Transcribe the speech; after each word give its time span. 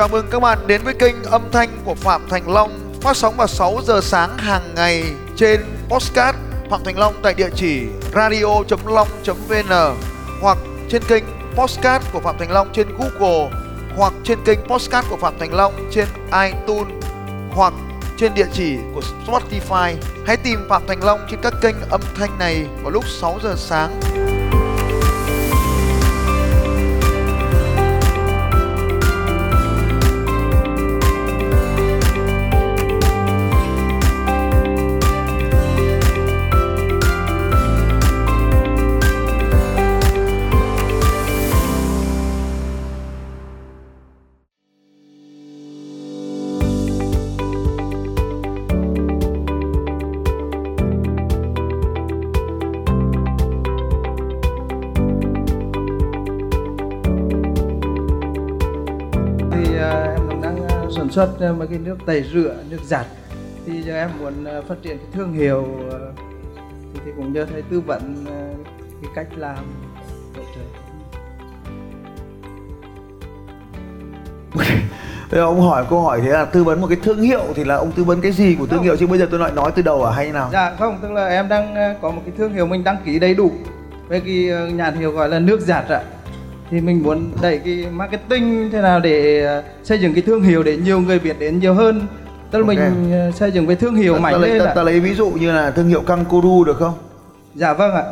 Chào 0.00 0.08
mừng 0.08 0.26
các 0.30 0.40
bạn 0.40 0.58
đến 0.66 0.80
với 0.84 0.94
kênh 0.94 1.22
âm 1.22 1.42
thanh 1.52 1.68
của 1.84 1.94
Phạm 1.94 2.28
Thành 2.30 2.50
Long, 2.50 2.92
phát 3.00 3.16
sóng 3.16 3.36
vào 3.36 3.46
6 3.46 3.80
giờ 3.86 4.00
sáng 4.02 4.38
hàng 4.38 4.74
ngày 4.74 5.04
trên 5.36 5.60
Postcard 5.88 6.38
Phạm 6.70 6.84
Thành 6.84 6.98
Long 6.98 7.14
tại 7.22 7.34
địa 7.34 7.48
chỉ 7.54 7.82
radio.long.vn 8.14 9.96
hoặc 10.40 10.58
trên 10.88 11.02
kênh 11.08 11.24
Postcard 11.56 12.06
của 12.12 12.20
Phạm 12.20 12.38
Thành 12.38 12.50
Long 12.50 12.68
trên 12.72 12.88
Google, 12.98 13.50
hoặc 13.96 14.12
trên 14.24 14.38
kênh 14.44 14.58
Postcard 14.68 15.08
của 15.08 15.16
Phạm 15.16 15.38
Thành 15.38 15.54
Long 15.54 15.88
trên 15.90 16.06
iTunes, 16.42 17.04
hoặc 17.50 17.72
trên 18.16 18.34
địa 18.34 18.46
chỉ 18.52 18.76
của 18.94 19.02
Spotify. 19.26 19.94
Hãy 20.26 20.36
tìm 20.36 20.66
Phạm 20.68 20.82
Thành 20.88 21.04
Long 21.04 21.20
trên 21.30 21.40
các 21.42 21.54
kênh 21.62 21.76
âm 21.90 22.00
thanh 22.18 22.38
này 22.38 22.66
vào 22.82 22.90
lúc 22.90 23.04
6 23.08 23.38
giờ 23.42 23.54
sáng. 23.56 24.00
Sản 61.10 61.28
xuất 61.38 61.46
à, 61.48 61.52
mấy 61.52 61.68
cái 61.68 61.78
nước 61.78 61.96
tẩy 62.06 62.24
rửa 62.32 62.54
nước 62.70 62.78
giặt 62.84 63.06
thì 63.66 63.82
giờ 63.82 63.94
em 63.94 64.10
muốn 64.20 64.44
à, 64.44 64.60
phát 64.68 64.74
triển 64.82 64.98
cái 64.98 65.06
thương 65.12 65.32
hiệu 65.32 65.64
à, 65.92 65.98
thì, 66.94 67.00
thì 67.04 67.10
cũng 67.16 67.32
nhờ 67.32 67.46
thầy 67.52 67.62
tư 67.62 67.80
vấn 67.80 68.24
à, 68.28 68.40
cái 69.02 69.10
cách 69.14 69.26
làm 69.36 69.56
hỗ 70.36 70.42
trợ. 70.42 70.60
Bây 75.30 75.40
giờ 75.40 75.44
ông 75.44 75.60
hỏi 75.60 75.84
câu 75.90 76.00
hỏi 76.00 76.20
thế 76.24 76.30
là 76.30 76.44
tư 76.44 76.64
vấn 76.64 76.80
một 76.80 76.86
cái 76.86 76.98
thương 77.02 77.20
hiệu 77.20 77.42
thì 77.54 77.64
là 77.64 77.74
ông 77.74 77.92
tư 77.92 78.04
vấn 78.04 78.20
cái 78.20 78.32
gì 78.32 78.56
của 78.58 78.66
thương 78.66 78.78
Không. 78.78 78.84
hiệu 78.84 78.96
chứ 78.96 79.06
bây 79.06 79.18
giờ 79.18 79.26
tôi 79.30 79.40
lại 79.40 79.52
nói 79.52 79.72
từ 79.74 79.82
đầu 79.82 80.04
à 80.04 80.12
hay 80.12 80.26
như 80.26 80.32
nào? 80.32 80.50
dạ 80.52 80.76
không 80.78 80.98
tức 81.02 81.12
là 81.12 81.28
em 81.28 81.48
đang 81.48 81.74
à, 81.74 81.94
có 82.02 82.10
một 82.10 82.22
cái 82.26 82.34
thương 82.38 82.52
hiệu 82.52 82.66
mình 82.66 82.84
đăng 82.84 82.96
ký 83.04 83.18
đầy 83.18 83.34
đủ 83.34 83.50
với 84.08 84.20
cái 84.20 84.50
à, 84.50 84.68
nhãn 84.72 84.94
hiệu 84.94 85.10
gọi 85.10 85.28
là 85.28 85.38
nước 85.38 85.60
giặt 85.60 85.88
ạ 85.88 86.02
thì 86.70 86.80
mình 86.80 87.02
muốn 87.02 87.30
đẩy 87.42 87.58
cái 87.58 87.86
marketing 87.92 88.70
thế 88.72 88.80
nào 88.82 89.00
để 89.00 89.46
à, 89.46 89.62
xây 89.84 89.98
dựng 90.00 90.14
cái 90.14 90.22
thương 90.22 90.42
hiệu 90.42 90.62
để 90.62 90.76
nhiều 90.76 91.00
người 91.00 91.18
biết 91.18 91.36
đến 91.38 91.58
nhiều 91.58 91.74
hơn 91.74 92.06
tức 92.50 92.58
là 92.58 92.66
Ok. 92.66 92.68
mình 92.68 93.12
à, 93.12 93.30
xây 93.30 93.50
dựng 93.50 93.66
cái 93.66 93.76
thương 93.76 93.94
hiệu 93.94 94.14
ta, 94.14 94.20
mạnh 94.20 94.32
ta, 94.32 94.38
lên 94.38 94.58
ta, 94.64 94.74
ta 94.74 94.82
lấy 94.82 95.00
ví 95.00 95.14
dụ 95.14 95.30
như 95.30 95.52
là 95.52 95.70
thương 95.70 95.88
hiệu 95.88 96.00
Kangaroo 96.02 96.64
được 96.66 96.76
không? 96.76 96.94
dạ 97.54 97.72
vâng 97.72 97.92
ạ. 97.94 98.04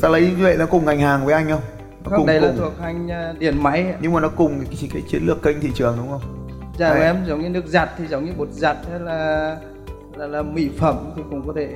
Ta 0.00 0.08
lấy 0.08 0.20
như 0.20 0.42
vậy 0.44 0.56
nó 0.58 0.66
cùng 0.66 0.84
ngành 0.84 0.98
hàng 1.00 1.24
với 1.24 1.34
anh 1.34 1.48
không? 1.50 1.60
Nó 2.04 2.10
không 2.10 2.18
cùng, 2.18 2.26
đây 2.26 2.40
là 2.40 2.48
cùng. 2.48 2.56
thuộc 2.58 2.72
hành 2.82 3.10
à, 3.10 3.32
điện 3.38 3.62
máy. 3.62 3.94
Nhưng 4.00 4.12
mà 4.12 4.20
nó 4.20 4.28
cùng 4.28 4.64
cái, 4.64 4.90
cái 4.92 5.02
chiến 5.10 5.22
lược 5.26 5.42
kênh 5.42 5.60
thị 5.60 5.70
trường 5.74 5.94
đúng 5.98 6.08
không? 6.10 6.20
dạ 6.78 6.94
Đấy. 6.94 7.02
em 7.02 7.16
giống 7.26 7.40
như 7.40 7.48
nước 7.48 7.66
giặt 7.66 7.90
thì 7.98 8.06
giống 8.06 8.24
như 8.24 8.32
bột 8.38 8.48
giặt 8.52 8.76
hay 8.90 9.00
là 9.00 9.56
là, 10.16 10.26
là 10.26 10.42
mỹ 10.42 10.70
phẩm 10.78 10.96
thì 11.16 11.22
cũng 11.30 11.46
có 11.46 11.52
thể 11.56 11.68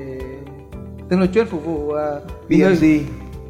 tức 1.09 1.17
là 1.19 1.27
chuyên 1.35 1.47
phục 1.47 1.65
vụ 1.65 1.79
người- 1.79 2.20
PNG. 2.48 2.85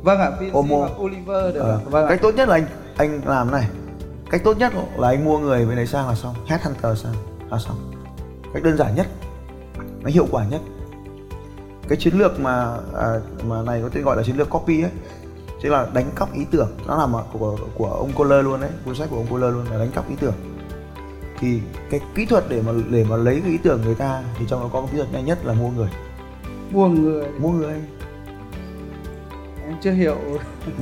Vâng 0.03 0.19
ạ 0.19 0.31
PNG 0.41 0.53
Omo. 0.53 0.77
hoặc 0.77 0.93
Oliver 1.01 1.55
được 1.55 1.61
Ờ. 1.61 1.79
ạ. 1.79 1.79
vâng 1.85 2.05
ạ. 2.05 2.09
Cách 2.09 2.19
tốt 2.23 2.35
nhất 2.37 2.49
là 2.49 2.55
anh 2.55 2.67
anh 2.97 3.21
làm 3.27 3.51
này. 3.51 3.69
Cách 4.31 4.41
tốt 4.45 4.57
nhất 4.59 4.73
là 4.97 5.09
anh 5.09 5.25
mua 5.25 5.39
người 5.39 5.67
bên 5.67 5.77
đấy 5.77 5.87
sang 5.87 6.09
là 6.09 6.15
xong. 6.15 6.35
Headhunter 6.47 6.99
sang 6.99 7.15
là 7.51 7.59
xong. 7.59 7.93
Cách 8.55 8.63
đơn 8.63 8.77
giản 8.77 8.95
nhất. 8.95 9.07
Nó 10.03 10.11
hiệu 10.11 10.27
quả 10.31 10.45
nhất. 10.51 10.61
Cái 11.89 11.99
chiến 11.99 12.15
lược 12.19 12.41
mà 12.41 12.77
à, 12.97 13.21
mà 13.45 13.63
này 13.63 13.81
có 13.83 13.89
tên 13.89 14.05
gọi 14.05 14.17
là 14.17 14.23
chiến 14.23 14.37
lược 14.37 14.51
copy 14.51 14.83
ấy. 14.83 14.91
Chính 15.63 15.73
là 15.73 15.87
đánh 15.95 16.11
cắp 16.17 16.33
ý 16.33 16.45
tưởng. 16.51 16.69
Nó 16.87 16.97
là 16.97 17.23
của 17.33 17.57
của 17.75 17.87
ông 17.87 18.13
Kohler 18.13 18.45
luôn 18.45 18.61
đấy, 18.61 18.71
cuốn 18.85 18.95
sách 18.95 19.09
của 19.11 19.17
ông 19.17 19.27
Kohler 19.31 19.53
luôn 19.55 19.65
là 19.71 19.79
đánh 19.79 19.91
cắp 19.95 20.09
ý 20.09 20.17
tưởng. 20.21 20.35
Thì 21.39 21.61
cái 21.91 22.01
kỹ 22.15 22.27
thuật 22.27 22.45
để 22.49 22.63
mà 22.67 22.73
để 22.91 23.05
mà 23.11 23.17
lấy 23.17 23.41
cái 23.41 23.51
ý 23.51 23.59
tưởng 23.59 23.83
người 23.85 23.95
ta 23.95 24.23
thì 24.39 24.45
trong 24.49 24.61
đó 24.61 24.69
có 24.73 24.81
một 24.81 24.89
kỹ 24.93 24.97
thuật 24.97 25.13
nhanh 25.13 25.25
nhất 25.25 25.39
là 25.45 25.55
mua 25.55 25.69
người. 25.71 25.89
mua 26.71 26.89
người 26.89 27.27
Mua 27.39 27.51
người, 27.51 27.75
chưa 29.83 29.91
hiểu. 29.93 30.17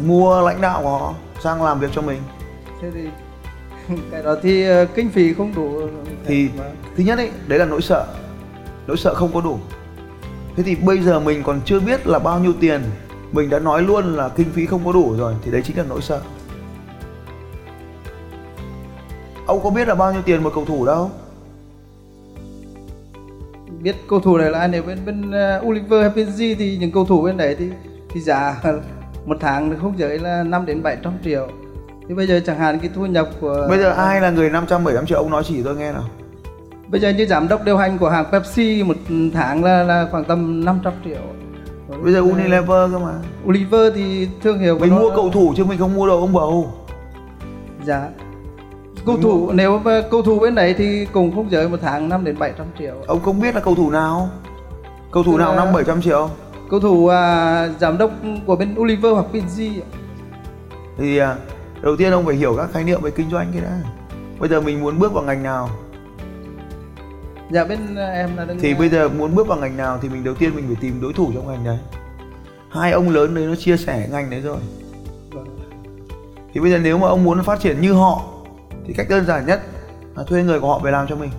Mua 0.07 0.41
lãnh 0.41 0.61
đạo 0.61 0.83
của 0.83 0.99
họ 0.99 1.15
sang 1.43 1.63
làm 1.63 1.81
việc 1.81 1.91
cho 1.93 2.03
mình. 2.03 2.21
thế 2.83 2.91
thì 2.95 3.09
cái 4.11 4.23
đó 4.23 4.37
thì 4.43 4.69
à, 4.69 4.85
kinh 4.95 5.11
phí 5.11 5.35
không 5.35 5.55
đủ. 5.55 5.81
Thì 6.27 6.49
Vâng. 6.49 6.77
thứ 6.97 7.05
nhất 7.05 7.19
ấy 7.19 7.31
đấy 7.47 7.59
là 7.59 7.65
nỗi 7.65 7.83
sợ. 7.83 8.07
Nỗi 8.87 8.97
sợ 8.97 9.15
không 9.15 9.31
có 9.35 9.41
đủ. 9.41 9.59
Thế 10.57 10.63
thì 10.63 10.75
bây 10.75 10.99
giờ 11.03 11.21
mình 11.21 11.43
còn 11.43 11.61
chưa 11.65 11.81
biết 11.81 12.07
là 12.07 12.19
bao 12.19 12.41
nhiêu 12.41 12.53
tiền. 12.61 12.81
Mình 13.33 13.51
đã 13.51 13.59
nói 13.59 13.83
luôn 13.83 14.17
là 14.17 14.29
kinh 14.29 14.51
phí 14.53 14.67
không 14.67 14.85
có 14.85 14.93
đủ 14.93 15.15
rồi 15.19 15.35
thì 15.43 15.51
đấy 15.51 15.63
chính 15.65 15.77
là 15.77 15.85
nỗi 15.89 16.03
sợ. 16.03 16.21
Ông 19.47 19.61
có 19.63 19.71
biết 19.71 19.89
là 19.89 19.95
bao 19.95 20.13
nhiêu 20.13 20.23
tiền 20.23 20.43
một 20.43 20.53
cầu 20.55 20.65
thủ 20.65 20.87
đâu? 20.87 21.11
Biết 23.83 23.97
cầu 24.09 24.21
thủ 24.21 24.37
này 24.37 24.51
là 24.51 24.59
ai? 24.59 24.69
Nếu 24.69 24.83
bên 24.83 24.99
bên 25.07 25.31
uh, 25.31 25.67
Oliver 25.67 26.01
hay 26.03 26.25
PSG 26.25 26.39
thì 26.59 26.77
những 26.81 26.93
cầu 26.93 27.05
thủ 27.05 27.23
bên 27.23 27.37
đấy 27.37 27.57
thì 27.59 27.69
thì 28.13 28.21
giá 28.21 28.57
một 29.27 29.37
tháng 29.41 29.77
không 29.81 29.99
giới 29.99 30.19
là 30.19 30.43
5 30.43 30.67
đến 30.67 30.83
700 30.83 31.13
triệu. 31.25 31.49
Thì 32.09 32.15
bây 32.15 32.27
giờ 32.27 32.41
chẳng 32.47 32.59
hạn 32.59 32.79
cái 32.79 32.91
thu 32.95 33.07
nhập 33.07 33.29
của 33.41 33.67
bây 33.69 33.79
giờ 33.79 33.91
ai 33.91 34.21
là 34.21 34.31
người 34.31 34.51
500 34.51 34.85
700 34.85 35.07
triệu? 35.07 35.19
Ông 35.19 35.31
nói 35.31 35.43
chỉ 35.47 35.63
tôi 35.63 35.77
nghe 35.77 35.93
nào. 35.93 36.05
Bây 36.89 37.01
giờ 37.01 37.09
như 37.11 37.27
giám 37.27 37.49
đốc 37.49 37.65
điều 37.65 37.77
hành 37.77 37.99
của 37.99 38.09
hàng 38.09 38.25
Pepsi 38.33 38.83
một 38.87 38.97
tháng 39.35 39.65
là 39.65 39.83
là 39.83 40.07
khoảng 40.11 40.25
tầm 40.25 40.65
500 40.65 40.93
triệu. 41.05 41.21
Bây 42.03 42.13
giờ 42.13 42.21
Unilever 42.21 42.93
cơ 42.93 42.99
mà. 42.99 43.13
Oliver 43.49 43.95
thì 43.95 44.29
thương 44.43 44.59
hiệu 44.59 44.75
của 44.75 44.81
mình 44.81 44.95
mua 44.95 45.11
cầu 45.17 45.31
thủ 45.31 45.55
chứ 45.57 45.65
mình 45.65 45.79
không 45.79 45.95
mua 45.95 46.07
đâu 46.07 46.21
ông 46.21 46.33
bầu 46.33 46.73
dạ. 47.85 48.09
Cầu 49.07 49.17
thủ 49.23 49.53
nếu 49.53 49.79
mà 49.79 50.03
cầu 50.11 50.23
thủ 50.23 50.39
bên 50.39 50.55
đấy 50.55 50.75
thì 50.79 51.07
cùng 51.13 51.35
không 51.35 51.51
giới 51.51 51.69
một 51.69 51.77
tháng 51.83 52.09
5 52.09 52.25
đến 52.25 52.39
700 52.39 52.67
triệu. 52.79 52.95
Ông 53.07 53.21
không 53.21 53.41
biết 53.41 53.55
là 53.55 53.61
cầu 53.61 53.75
thủ 53.75 53.91
nào. 53.91 54.29
Cầu 55.13 55.23
thủ 55.23 55.39
nào 55.39 55.51
Ờ. 55.51 55.57
năm 55.57 55.75
700 55.75 56.03
triệu 56.03 56.31
cầu 56.71 56.81
thủ 56.81 57.07
à, 57.07 57.69
giám 57.81 57.99
đốc 57.99 58.11
của 58.47 58.57
bên 58.57 58.75
Oliver 58.79 59.13
hoặc 59.13 59.27
ạ. 59.35 59.41
thì 60.99 61.19
à, 61.19 61.37
đầu 61.83 61.97
tiên 61.97 62.13
ông 62.13 62.27
phải 62.27 62.37
hiểu 62.37 62.55
các 62.57 62.73
khái 62.73 62.85
niệm 62.85 63.03
về 63.03 63.11
kinh 63.11 63.31
doanh 63.31 63.53
cái 63.53 63.63
đã. 63.63 63.81
Bây 64.39 64.49
giờ 64.49 64.61
mình 64.61 64.81
muốn 64.81 64.99
bước 64.99 65.13
vào 65.13 65.25
ngành 65.25 65.43
nào? 65.43 65.71
Dạ 67.51 67.65
bên 67.65 67.95
à, 67.97 68.07
em 68.07 68.37
là 68.37 68.45
đang 68.45 68.59
thì 68.61 68.75
bây 68.75 68.89
giờ 68.89 69.09
muốn 69.09 69.35
bước 69.35 69.47
vào 69.47 69.59
ngành 69.59 69.77
nào 69.77 69.99
thì 70.03 70.09
mình 70.09 70.25
đầu 70.25 70.35
tiên 70.35 70.57
mình 70.57 70.65
phải 70.67 70.77
tìm 70.81 71.01
đối 71.01 71.13
thủ 71.13 71.31
trong 71.35 71.49
ngành 71.49 71.65
đấy. 71.65 71.79
Hai 72.71 72.93
ông 72.93 73.09
lớn 73.09 73.35
đấy 73.35 73.47
nó 73.47 73.55
chia 73.55 73.77
sẻ 73.77 74.09
ngành 74.11 74.31
đấy 74.31 74.41
rồi. 74.41 74.59
Vâng. 75.31 75.59
thì 76.55 76.61
bây 76.61 76.71
giờ 76.71 76.79
nếu 76.79 76.99
mà 76.99 77.09
ông 77.09 77.25
muốn 77.25 77.43
phát 77.43 77.61
triển 77.61 77.81
như 77.81 77.93
họ 77.93 78.23
thì 78.87 78.95
cách 78.95 79.07
đơn 79.11 79.27
giản 79.27 79.47
nhất 79.47 79.61
là 80.17 80.25
thuê 80.25 80.43
người 80.43 80.61
của 80.61 80.69
họ 80.69 80.79
về 80.79 80.91
làm 80.91 81.07
cho 81.07 81.17
mình. 81.17 81.31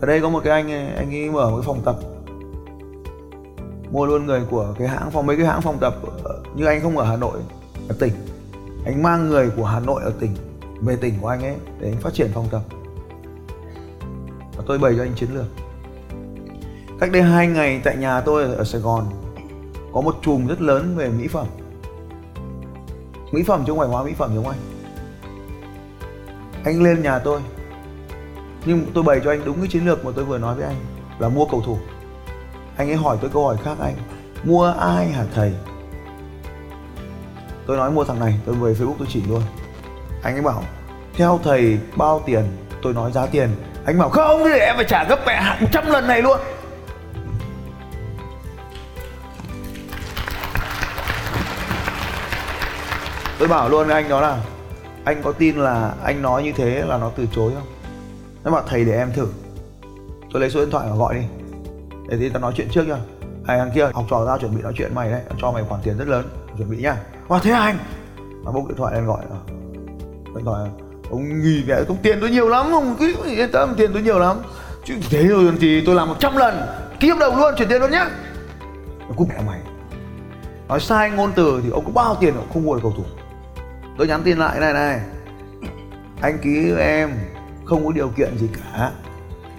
Ở 0.00 0.06
đây 0.06 0.20
có 0.20 0.28
một 0.28 0.40
cái 0.44 0.52
anh 0.52 0.96
anh 0.96 1.14
ấy 1.14 1.30
mở 1.30 1.50
một 1.50 1.56
cái 1.56 1.66
phòng 1.66 1.80
tập 1.84 1.96
mua 3.92 4.06
luôn 4.06 4.26
người 4.26 4.42
của 4.50 4.74
cái 4.78 4.88
hãng 4.88 5.10
phòng 5.10 5.26
mấy 5.26 5.36
cái 5.36 5.46
hãng 5.46 5.62
phòng 5.62 5.78
tập 5.80 5.94
ờ, 6.24 6.42
như 6.54 6.64
anh 6.64 6.80
không 6.80 6.98
ở 6.98 7.04
Hà 7.04 7.16
Nội 7.16 7.40
ở 7.88 7.94
tỉnh. 7.98 8.12
Anh 8.84 9.02
mang 9.02 9.28
người 9.28 9.50
của 9.56 9.64
Hà 9.64 9.80
Nội 9.80 10.02
ở 10.02 10.12
tỉnh 10.20 10.34
về 10.80 10.96
tỉnh 10.96 11.14
của 11.20 11.28
anh 11.28 11.42
ấy 11.42 11.54
để 11.80 11.88
anh 11.90 12.00
phát 12.00 12.14
triển 12.14 12.30
phòng 12.34 12.48
tập. 12.50 12.62
Và 14.56 14.64
tôi 14.66 14.78
bày 14.78 14.94
cho 14.96 15.02
anh 15.02 15.14
chiến 15.16 15.28
lược. 15.34 15.46
Cách 17.00 17.12
đây 17.12 17.22
hai 17.22 17.46
ngày 17.46 17.80
tại 17.84 17.96
nhà 17.96 18.20
tôi 18.20 18.42
ở, 18.42 18.54
ở 18.54 18.64
Sài 18.64 18.80
Gòn 18.80 19.06
có 19.92 20.00
một 20.00 20.16
chùm 20.22 20.46
rất 20.46 20.60
lớn 20.60 20.94
về 20.96 21.08
mỹ 21.08 21.28
phẩm. 21.28 21.46
Mỹ 23.32 23.42
phẩm 23.42 23.62
chứ 23.66 23.72
không 23.72 23.78
phải 23.78 23.88
hóa 23.88 24.04
mỹ 24.04 24.12
phẩm 24.18 24.30
giống 24.34 24.48
anh. 24.48 24.58
Anh 26.64 26.82
lên 26.82 27.02
nhà 27.02 27.18
tôi. 27.18 27.40
Nhưng 28.64 28.86
tôi 28.94 29.04
bày 29.04 29.20
cho 29.24 29.30
anh 29.30 29.40
đúng 29.44 29.58
cái 29.58 29.68
chiến 29.68 29.86
lược 29.86 30.04
mà 30.04 30.10
tôi 30.16 30.24
vừa 30.24 30.38
nói 30.38 30.54
với 30.54 30.64
anh 30.64 30.76
là 31.18 31.28
mua 31.28 31.44
cầu 31.44 31.62
thủ 31.66 31.78
anh 32.76 32.88
ấy 32.90 32.96
hỏi 32.96 33.16
tôi 33.20 33.30
câu 33.30 33.46
hỏi 33.46 33.56
khác 33.64 33.76
anh. 33.80 33.94
Mua 34.44 34.74
ai 34.80 35.08
hả 35.08 35.24
thầy? 35.34 35.52
Tôi 37.66 37.76
nói 37.76 37.90
mua 37.90 38.04
thằng 38.04 38.20
này, 38.20 38.38
tôi 38.46 38.54
về 38.54 38.72
facebook 38.72 38.94
tôi 38.98 39.08
chỉ 39.10 39.22
luôn. 39.28 39.42
Anh 40.22 40.34
ấy 40.34 40.42
bảo, 40.42 40.64
theo 41.14 41.40
thầy 41.44 41.78
bao 41.96 42.22
tiền? 42.26 42.44
Tôi 42.82 42.92
nói 42.92 43.12
giá 43.12 43.26
tiền. 43.26 43.48
Anh 43.84 43.98
bảo, 43.98 44.08
không 44.08 44.42
thì 44.44 44.58
em 44.58 44.76
phải 44.76 44.84
trả 44.88 45.04
gấp 45.04 45.18
mẹ 45.26 45.40
hàng 45.40 45.66
trăm 45.72 45.86
lần 45.86 46.06
này 46.06 46.22
luôn. 46.22 46.38
Tôi 53.38 53.48
bảo 53.48 53.68
luôn 53.68 53.86
với 53.86 53.94
anh 53.94 54.08
đó 54.08 54.20
là, 54.20 54.38
anh 55.04 55.22
có 55.22 55.32
tin 55.32 55.56
là 55.56 55.92
anh 56.04 56.22
nói 56.22 56.42
như 56.42 56.52
thế 56.52 56.84
là 56.86 56.98
nó 56.98 57.10
từ 57.16 57.26
chối 57.34 57.52
không? 57.54 57.66
Nó 58.44 58.50
bảo, 58.50 58.62
thầy 58.68 58.84
để 58.84 58.96
em 58.96 59.12
thử. 59.12 59.28
Tôi 60.32 60.40
lấy 60.40 60.50
số 60.50 60.60
điện 60.60 60.70
thoại 60.70 60.86
và 60.90 60.96
gọi 60.96 61.14
đi 61.14 61.22
để 62.12 62.18
thì 62.18 62.28
tao 62.28 62.42
nói 62.42 62.52
chuyện 62.56 62.68
trước 62.70 62.88
nhá, 62.88 62.96
ai 63.46 63.58
thằng 63.58 63.70
kia 63.74 63.90
học 63.94 64.04
trò 64.10 64.24
tao 64.26 64.38
chuẩn 64.38 64.56
bị 64.56 64.62
nói 64.62 64.72
chuyện 64.76 64.94
mày 64.94 65.10
đấy 65.10 65.20
cho 65.40 65.50
mày 65.50 65.64
khoản 65.68 65.80
tiền 65.84 65.98
rất 65.98 66.08
lớn 66.08 66.24
chuẩn 66.58 66.70
bị 66.70 66.76
nhá. 66.76 66.96
Và 67.28 67.38
thế 67.42 67.50
à 67.50 67.60
anh? 67.60 67.78
Mà 68.44 68.52
bốc 68.52 68.68
điện 68.68 68.76
thoại 68.76 68.94
lên 68.94 69.06
gọi 69.06 69.18
điện 70.34 70.44
thoại 70.44 70.70
ông 71.10 71.42
nghỉ 71.42 71.62
vẻ 71.66 71.84
công 71.88 71.96
tiền 72.02 72.18
tôi 72.20 72.30
nhiều 72.30 72.48
lắm 72.48 72.66
không 72.70 72.96
cứ 72.98 73.14
yên 73.24 73.52
tâm 73.52 73.74
tiền 73.76 73.90
tôi 73.92 74.02
nhiều 74.02 74.18
lắm. 74.18 74.36
Chứ 74.84 74.94
thế 75.10 75.26
rồi 75.26 75.52
thì 75.60 75.82
tôi 75.86 75.94
làm 75.94 76.08
100 76.08 76.36
lần 76.36 76.60
ký 77.00 77.08
hợp 77.08 77.18
đồng 77.20 77.36
luôn 77.36 77.54
chuyển 77.58 77.68
tiền 77.68 77.80
luôn 77.80 77.90
nhá. 77.90 78.10
Nó 79.08 79.14
cúp 79.16 79.28
mẹ 79.28 79.40
mày. 79.46 79.60
Nói 80.68 80.80
sai 80.80 81.10
ngôn 81.10 81.32
từ 81.34 81.60
thì 81.64 81.70
ông 81.70 81.84
có 81.84 81.92
bao 81.92 82.16
tiền 82.20 82.34
cũng 82.34 82.48
không 82.52 82.62
mua 82.62 82.74
được 82.74 82.80
cầu 82.82 82.92
thủ. 82.96 83.04
Tôi 83.98 84.06
nhắn 84.06 84.22
tin 84.22 84.38
lại 84.38 84.60
này 84.60 84.72
này. 84.72 85.00
Anh 86.20 86.38
ký 86.38 86.70
với 86.70 86.82
em 86.82 87.10
không 87.64 87.86
có 87.86 87.92
điều 87.92 88.08
kiện 88.08 88.38
gì 88.38 88.48
cả 88.54 88.90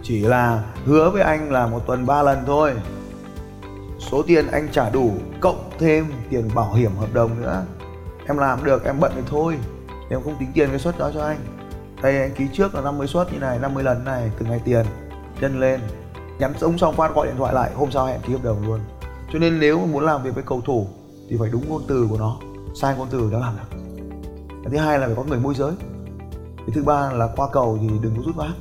chỉ 0.04 0.20
là 0.20 0.64
hứa 0.86 1.10
với 1.10 1.22
anh 1.22 1.52
là 1.52 1.68
một 1.68 1.80
tuần 1.88 2.06
ba 2.06 2.24
lần 2.24 2.44
thôi. 2.46 2.74
Số 4.00 4.24
tiền 4.28 4.52
anh 4.52 4.68
trả 4.72 4.90
đủ 4.90 5.12
cộng 5.40 5.70
thêm 5.80 6.06
tiền 6.30 6.50
bảo 6.56 6.74
hiểm 6.74 6.96
hợp 6.96 7.14
đồng 7.14 7.42
nữa. 7.42 7.66
Em 8.28 8.38
làm 8.38 8.64
được, 8.64 8.86
em 8.86 9.00
bận 9.00 9.12
thì 9.16 9.22
thôi. 9.30 9.58
Em 10.10 10.24
không 10.24 10.36
tính 10.40 10.52
tiền 10.54 10.70
cái 10.70 10.80
suất 10.80 10.98
đó 10.98 11.12
cho 11.14 11.22
anh. 11.22 11.38
Đây 12.02 12.22
anh 12.22 12.32
ký 12.32 12.48
trước 12.54 12.76
là 12.76 12.82
50 12.82 13.08
suất 13.08 13.34
như 13.34 13.40
này 13.40 13.60
50 13.60 13.84
lần 13.84 14.06
này, 14.06 14.32
từng 14.40 14.50
ngày 14.50 14.62
tiền, 14.66 14.86
nhân 15.42 15.60
lên. 15.60 15.80
Nhắn 16.40 16.54
ông 16.62 16.78
xong 16.78 16.96
phát 16.96 17.16
gọi 17.16 17.28
điện 17.28 17.36
thoại 17.38 17.54
lại, 17.54 17.72
hôm 17.76 17.92
sau 17.92 18.06
hẹn 18.06 18.22
ký 18.22 18.34
hợp 18.34 18.44
đồng 18.44 18.68
luôn. 18.68 18.80
Cho 19.34 19.40
nên 19.40 19.60
nếu 19.60 19.80
mà 19.80 19.86
muốn 19.86 20.06
làm 20.06 20.24
việc 20.24 20.36
với 20.36 20.44
cầu 20.44 20.62
thủ 20.62 20.88
thì 21.30 21.38
phải 21.40 21.50
đúng 21.52 21.70
ngôn 21.70 21.82
từ 21.88 22.08
của 22.10 22.18
nó, 22.18 22.38
sai 22.76 22.96
ngôn 22.98 23.08
từ 23.12 23.30
đã 23.32 23.40
làm 23.40 23.56
được. 23.56 23.78
Cái 24.64 24.72
thứ 24.72 24.78
hai 24.78 25.00
là 25.00 25.08
phải 25.08 25.16
có 25.16 25.24
người 25.24 25.40
môi 25.40 25.56
giới. 25.56 25.72
Cái 26.58 26.70
thứ 26.74 26.84
ba 26.84 27.12
là 27.12 27.28
qua 27.36 27.48
cầu 27.52 27.78
thì 27.82 27.88
đừng 28.02 28.16
có 28.16 28.22
rút 28.26 28.36
ván 28.36 28.52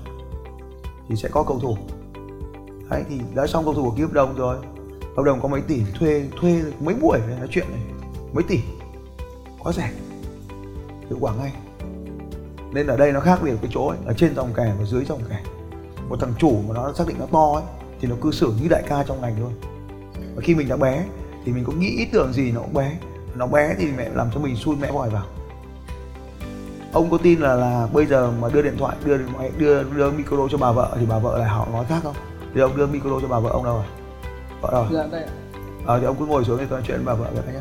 thì 1.08 1.16
sẽ 1.16 1.28
có 1.28 1.42
cầu 1.42 1.58
thủ. 1.60 1.76
Đấy 2.90 3.04
thì 3.08 3.20
đã 3.34 3.46
xong 3.46 3.64
cầu 3.64 3.74
thủ 3.74 3.92
ký 3.96 4.02
hợp 4.02 4.12
đồng 4.12 4.36
rồi. 4.36 4.56
Hợp 5.16 5.22
đồng 5.22 5.40
có 5.40 5.48
mấy 5.48 5.60
tỷ 5.60 5.82
thuê 5.98 6.24
thuê 6.40 6.62
mấy 6.80 6.94
buổi 6.94 7.18
này 7.18 7.38
nói 7.38 7.48
chuyện 7.50 7.66
này. 7.70 7.80
Mấy 8.32 8.44
tỷ. 8.48 8.60
Quá 9.58 9.72
rẻ. 9.72 9.90
Hiệu 11.08 11.18
quả 11.20 11.34
ngay. 11.34 11.52
Nên 12.72 12.86
ở 12.86 12.96
đây 12.96 13.12
nó 13.12 13.20
khác 13.20 13.40
biệt 13.42 13.54
cái 13.62 13.70
chỗ 13.74 13.86
ấy, 13.86 13.98
ở 14.06 14.14
trên 14.14 14.34
dòng 14.34 14.52
kè 14.56 14.74
và 14.78 14.84
dưới 14.84 15.04
dòng 15.04 15.20
kè. 15.30 15.42
Một 16.08 16.16
thằng 16.20 16.32
chủ 16.38 16.60
mà 16.68 16.74
nó 16.74 16.92
xác 16.92 17.06
định 17.06 17.16
nó 17.18 17.26
to 17.26 17.52
ấy 17.54 17.64
thì 18.00 18.08
nó 18.08 18.16
cư 18.20 18.30
xử 18.30 18.52
như 18.62 18.68
đại 18.68 18.82
ca 18.88 19.04
trong 19.04 19.20
ngành 19.20 19.40
luôn. 19.40 19.52
Và 20.34 20.42
khi 20.42 20.54
mình 20.54 20.68
đã 20.68 20.76
bé 20.76 21.04
thì 21.44 21.52
mình 21.52 21.64
có 21.64 21.72
nghĩ 21.72 21.96
ý 21.98 22.04
tưởng 22.12 22.32
gì 22.32 22.52
nó 22.52 22.60
cũng 22.60 22.74
bé. 22.74 22.98
Nó 23.34 23.46
bé 23.46 23.74
thì 23.78 23.86
mẹ 23.96 24.08
làm 24.14 24.28
cho 24.34 24.40
mình 24.40 24.56
xui 24.56 24.76
mẹ 24.76 24.92
vòi 24.92 25.10
vào 25.10 25.24
ông 26.92 27.10
có 27.10 27.18
tin 27.18 27.40
là 27.40 27.54
là 27.54 27.86
bây 27.92 28.06
giờ 28.06 28.32
mà 28.40 28.48
đưa 28.52 28.62
điện 28.62 28.74
thoại 28.78 28.96
đưa 29.04 29.18
điện 29.18 29.28
thoại 29.36 29.50
đưa 29.58 29.82
đưa 29.82 30.10
micro 30.10 30.48
cho 30.50 30.58
bà 30.58 30.72
vợ 30.72 30.96
thì 31.00 31.06
bà 31.06 31.18
vợ 31.18 31.38
lại 31.38 31.48
họ 31.48 31.68
nói 31.72 31.84
khác 31.88 32.00
không? 32.02 32.14
Thì 32.54 32.60
ông 32.60 32.76
đưa 32.76 32.86
micro 32.86 33.20
cho 33.22 33.28
bà 33.28 33.38
vợ 33.38 33.50
ông 33.50 33.64
đâu 33.64 33.74
rồi? 33.74 33.84
Vợ 34.60 34.68
đâu 34.72 34.86
rồi? 34.90 35.02
Dạ 35.02 35.08
đây 35.12 35.22
ạ. 35.22 35.30
ờ 35.86 35.98
thì 35.98 36.06
ông 36.06 36.16
cứ 36.18 36.26
ngồi 36.26 36.44
xuống 36.44 36.58
thì 36.58 36.64
tôi 36.70 36.78
nói 36.78 36.86
chuyện 36.86 37.04
với 37.04 37.14
bà 37.14 37.20
vợ 37.20 37.42
cái 37.46 37.54
nhé 37.54 37.60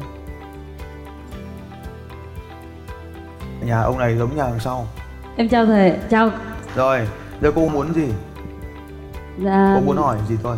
nhà 3.65 3.81
ông 3.81 3.97
này 3.97 4.17
giống 4.17 4.35
nhà 4.35 4.43
đằng 4.43 4.59
sau. 4.59 4.87
Em 5.35 5.49
chào 5.49 5.65
thầy, 5.65 5.97
chào. 6.09 6.31
Rồi 6.75 7.07
giờ 7.41 7.51
cô 7.55 7.69
muốn 7.69 7.93
gì? 7.93 8.07
Dạ, 9.43 9.73
cô 9.75 9.81
muốn 9.85 9.97
hỏi 9.97 10.17
gì 10.29 10.37
thôi? 10.43 10.57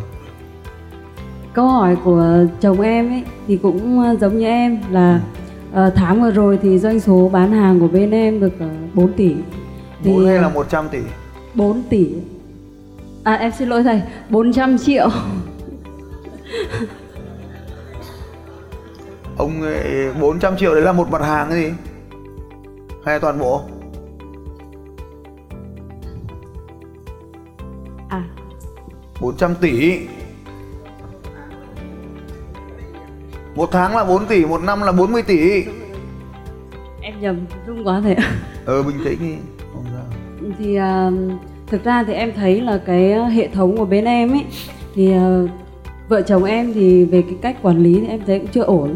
Câu 1.54 1.68
hỏi 1.68 1.98
của 2.04 2.25
chồng 2.62 2.81
em 2.81 3.12
ấy 3.12 3.24
thì 3.48 3.58
cũng 3.58 4.00
ờ, 4.00 4.16
giống 4.16 4.38
như 4.38 4.46
em 4.46 4.81
là 4.90 5.20
ờ, 5.74 5.90
tháng 5.96 6.22
vừa 6.22 6.31
rồi 6.31 6.60
thì 6.62 6.80
doanh 6.80 7.00
số 7.00 7.30
bán 7.34 7.52
hàng 7.52 7.80
của 7.80 7.88
bên 7.88 8.12
em 8.12 8.40
được 8.40 8.54
uh, 8.56 8.96
4 8.96 9.14
tỷ. 9.14 9.36
Muốn 10.04 10.25
hay 10.25 10.36
là 10.36 10.44
ờ, 10.44 10.50
100 10.50 10.90
tỷ? 10.90 11.00
4 11.54 11.84
tỷ. 11.90 12.10
À 13.24 13.34
em 13.34 13.52
xin 13.52 13.70
lỗi 13.70 13.84
thầy, 13.84 14.02
400 14.30 14.78
triệu. 14.78 15.10
Ông 19.38 19.62
ấy 19.62 20.14
400 20.22 20.58
triệu 20.58 20.74
đấy 20.74 20.84
là 20.84 20.92
một 20.92 21.12
mặt 21.12 21.22
hàng 21.22 21.50
cái 21.50 21.62
gì? 21.62 21.72
Hay 23.06 23.20
toàn 23.20 23.40
bộ? 23.40 23.62
À. 28.10 28.24
400 29.22 29.56
tỷ 29.56 30.00
một 33.56 33.70
tháng 33.72 33.96
là 33.96 34.06
4 34.06 34.26
tỷ 34.26 34.46
một 34.46 34.62
năm 34.64 34.82
là 34.82 34.92
40 34.92 35.22
tỷ. 35.22 35.64
Em 37.02 37.22
nhầm 37.22 37.40
rung 37.68 37.88
quá 37.88 38.02
ạ. 38.18 38.32
Ờ 38.66 38.84
bình 38.84 38.98
tĩnh 39.06 39.20
đi. 39.20 39.36
Không 39.74 39.86
sao 39.94 40.04
thì 40.60 40.76
à, 40.76 41.12
thực 41.68 41.84
ra 41.84 42.04
thì 42.04 42.14
em 42.14 42.32
thấy 42.36 42.62
là 42.62 42.78
cái 42.86 43.32
hệ 43.32 43.48
thống 43.48 43.78
của 43.78 43.86
bên 43.86 44.06
em 44.06 44.32
ấy 44.32 44.46
thì 44.96 45.12
à, 45.12 45.40
vợ 46.10 46.22
chồng 46.22 46.44
em 46.44 46.74
thì 46.74 47.06
về 47.06 47.22
cái 47.22 47.36
cách 47.42 47.58
quản 47.62 47.78
lý 47.78 48.00
thì 48.00 48.08
em 48.08 48.22
thấy 48.26 48.40
cũng 48.40 48.48
chưa 48.48 48.64
ổn. 48.64 48.96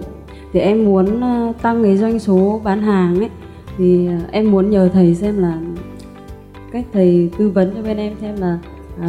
Thì 0.53 0.59
em 0.59 0.85
muốn 0.85 1.21
à, 1.23 1.53
tăng 1.61 1.83
cái 1.83 1.97
doanh 1.97 2.19
số 2.19 2.61
bán 2.63 2.81
hàng 2.81 3.19
ấy 3.19 3.29
thì 3.77 4.09
em 4.31 4.51
muốn 4.51 4.69
nhờ 4.69 4.89
thầy 4.93 5.15
xem 5.15 5.37
là 5.41 5.57
cách 6.71 6.85
thầy 6.93 7.29
tư 7.37 7.49
vấn 7.49 7.73
cho 7.75 7.81
bên 7.81 7.97
em 7.97 8.13
xem 8.21 8.35
là 8.37 8.59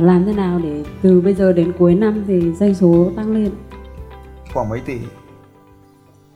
làm 0.01 0.25
thế 0.25 0.33
nào 0.33 0.61
để 0.63 0.85
từ 1.03 1.21
bây 1.21 1.35
giờ 1.35 1.53
đến 1.53 1.73
cuối 1.79 1.95
năm 1.95 2.25
thì 2.27 2.53
doanh 2.53 2.75
số 2.75 3.11
tăng 3.17 3.35
lên. 3.35 3.51
Khoảng 4.53 4.69
mấy 4.69 4.81
tỷ 4.81 4.95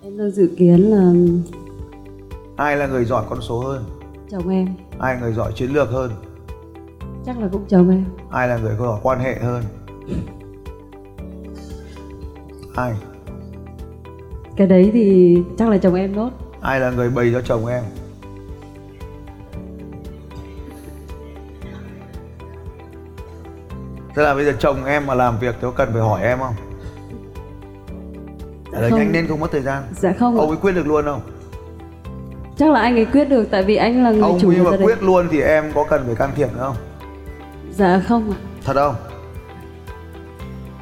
em 0.05 0.19
đang 0.19 0.31
dự 0.31 0.51
kiến 0.57 0.81
là 0.81 1.13
ai 2.57 2.77
là 2.77 2.87
người 2.87 3.05
giỏi 3.05 3.25
con 3.31 3.41
số 3.41 3.61
hơn? 3.61 3.85
Chồng 4.31 4.49
em. 4.49 4.69
Ai 4.99 5.15
là 5.15 5.21
người 5.21 5.33
giỏi 5.33 5.53
chiến 5.55 5.71
lược 5.71 5.91
hơn? 5.91 6.11
Chắc 7.27 7.39
là 7.39 7.49
cũng 7.53 7.65
chồng 7.69 7.91
em. 7.91 8.05
Ai 8.31 8.49
là 8.49 8.57
người 8.57 8.77
giỏi 8.79 9.01
quan 9.03 9.21
hệ 9.21 9.35
hơn? 9.35 9.65
Ai? 12.75 12.93
Cái 14.57 14.67
đấy 14.67 14.91
thì 14.93 15.39
chắc 15.59 15.69
là 15.69 15.79
chồng 15.79 15.95
em 15.95 16.17
nốt. 16.17 16.31
Ai 16.61 16.81
là 16.81 16.91
người 16.91 17.11
bày 17.11 17.31
cho 17.33 17.41
chồng 17.41 17.67
em? 17.67 17.85
Thế 24.15 24.23
là 24.23 24.35
bây 24.35 24.45
giờ 24.45 24.53
chồng 24.59 24.85
em 24.85 25.07
mà 25.07 25.15
làm 25.15 25.39
việc 25.39 25.55
thì 25.55 25.63
có 25.63 25.71
cần 25.71 25.89
phải 25.93 26.03
hỏi 26.03 26.23
em 26.23 26.39
không? 26.39 26.55
Lời 28.73 28.91
Không. 28.91 28.99
nhanh 28.99 29.13
lên 29.13 29.27
không 29.29 29.41
mất 29.41 29.51
thời 29.53 29.61
gian 29.63 29.83
dạ 29.93 30.13
không. 30.19 30.39
Ông 30.39 30.49
ấy 30.49 30.57
quyết 30.63 30.73
được 30.73 30.87
luôn 30.87 31.05
không? 31.05 31.21
chắc 32.59 32.71
là 32.71 32.81
anh 32.81 32.97
ấy 32.97 33.05
quyết 33.05 33.25
được 33.25 33.51
tại 33.51 33.63
vì 33.63 33.77
anh 33.77 34.05
là 34.05 34.11
người 34.11 34.21
Ông 34.23 34.39
chủ 34.41 34.51
ấy 34.51 34.59
của 34.65 34.71
mà 34.71 34.77
quyết 34.85 35.03
luôn 35.03 35.29
thì 35.31 35.41
em 35.41 35.73
có 35.75 35.85
cần 35.91 36.03
phải 36.07 36.15
can 36.15 36.31
thiệp 36.37 36.49
nữa 36.53 36.59
không? 36.61 36.77
dạ 37.71 38.03
không 38.09 38.31
ạ 38.31 38.37
Thật 38.65 38.73
không? 38.75 38.95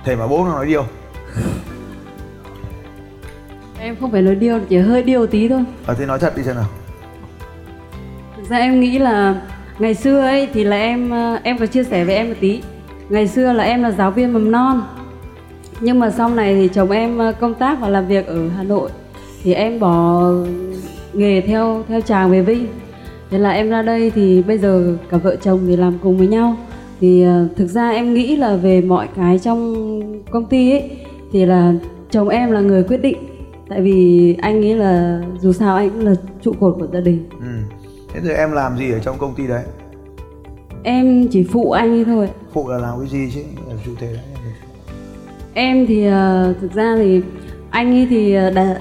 Thế 0.05 0.17
mà 0.17 0.27
bố 0.27 0.45
nó 0.45 0.53
nói 0.55 0.67
điều 0.67 0.85
em 3.81 3.97
không 4.01 4.11
phải 4.11 4.23
nói 4.23 4.35
điêu 4.35 4.59
chỉ 4.69 4.79
hơi 4.79 5.03
điêu 5.03 5.27
tí 5.27 5.49
thôi 5.49 5.65
Ờ 5.87 5.95
thế 5.95 6.07
nói 6.07 6.19
thật 6.19 6.37
đi 6.37 6.43
xem 6.43 6.57
nào 6.57 6.65
thực 8.37 8.49
ra 8.51 8.57
em 8.59 8.81
nghĩ 8.81 8.99
là 8.99 9.35
ngày 9.79 9.95
xưa 9.95 10.21
ấy 10.21 10.49
thì 10.55 10.65
là 10.65 10.77
em 10.77 11.11
ờ, 11.11 11.39
em 11.43 11.59
có 11.59 11.67
chia 11.67 11.85
sẻ 11.85 12.05
với 12.05 12.15
em 12.15 12.29
một 12.29 12.35
tí 12.41 12.63
ngày 13.09 13.29
xưa 13.29 13.53
là 13.53 13.65
em 13.65 13.83
là 13.83 13.91
giáo 13.91 14.11
viên 14.11 14.33
mầm 14.33 14.51
non 14.51 14.83
nhưng 15.81 15.99
mà 15.99 16.11
sau 16.11 16.31
này 16.31 16.55
thì 16.55 16.69
chồng 16.69 16.91
em 16.91 17.19
ờ, 17.19 17.33
công 17.41 17.55
tác 17.55 17.81
và 17.81 17.89
làm 17.89 18.07
việc 18.07 18.27
ở 18.27 18.49
hà 18.49 18.63
nội 18.63 18.91
thì 19.43 19.55
em 19.55 19.81
bỏ 19.81 20.31
nghề 21.13 21.41
theo 21.41 21.83
theo 21.89 22.01
chàng 22.01 22.31
về 22.31 22.43
vinh 22.43 22.67
thế 23.31 23.39
là 23.39 23.51
em 23.51 23.71
ra 23.71 23.83
đây 23.83 24.11
thì 24.11 24.43
bây 24.43 24.59
giờ 24.59 24.97
cả 25.11 25.17
vợ 25.17 25.37
chồng 25.37 25.61
thì 25.67 25.77
làm 25.77 25.99
cùng 26.03 26.19
với 26.19 26.27
nhau 26.27 26.57
thì 27.01 27.23
ờ, 27.23 27.49
thực 27.57 27.67
ra 27.67 27.91
em 27.91 28.15
nghĩ 28.15 28.37
là 28.37 28.57
về 28.57 28.81
mọi 28.81 29.09
cái 29.17 29.39
trong 29.39 30.23
công 30.31 30.47
ty 30.47 30.71
ấy 30.71 30.91
thì 31.33 31.47
là 31.47 31.75
chồng 32.11 32.29
em 32.29 32.51
là 32.51 32.61
người 32.61 32.83
quyết 32.83 33.03
định 33.03 33.17
tại 33.69 33.81
vì 33.81 34.37
anh 34.43 34.61
nghĩ 34.61 34.75
là 34.75 35.23
dù 35.41 35.53
sao 35.53 35.77
anh 35.77 35.91
cũng 35.91 36.07
là 36.07 36.15
trụ 36.43 36.53
cột 36.61 36.77
của 36.79 36.87
gia 36.93 37.01
đình 37.01 37.29
ừ. 37.41 37.77
Thế 38.15 38.21
rồi 38.21 38.35
em 38.35 38.53
làm 38.53 38.79
gì 38.79 38.93
ở 38.93 38.99
trong 38.99 39.19
công 39.19 39.35
ty 39.35 39.47
đấy? 39.47 39.65
em 40.83 41.29
chỉ 41.29 41.45
phụ 41.53 41.71
anh 41.71 41.91
ấy 41.91 42.05
thôi 42.05 42.29
Phụ 42.53 42.69
là 42.69 42.79
làm 42.79 42.99
cái 42.99 43.09
gì 43.09 43.31
chứ? 43.35 43.41
Là 43.69 43.75
chủ 43.85 43.91
thể 44.01 44.07
đấy 44.07 44.30
em 45.55 45.87
thì 45.87 46.07
ờ, 46.07 46.55
thực 46.61 46.73
ra 46.73 46.95
thì 46.97 47.23
anh 47.71 47.93
ấy 47.93 48.07
thì 48.11 48.35
ờ, 48.35 48.51
đã 48.51 48.81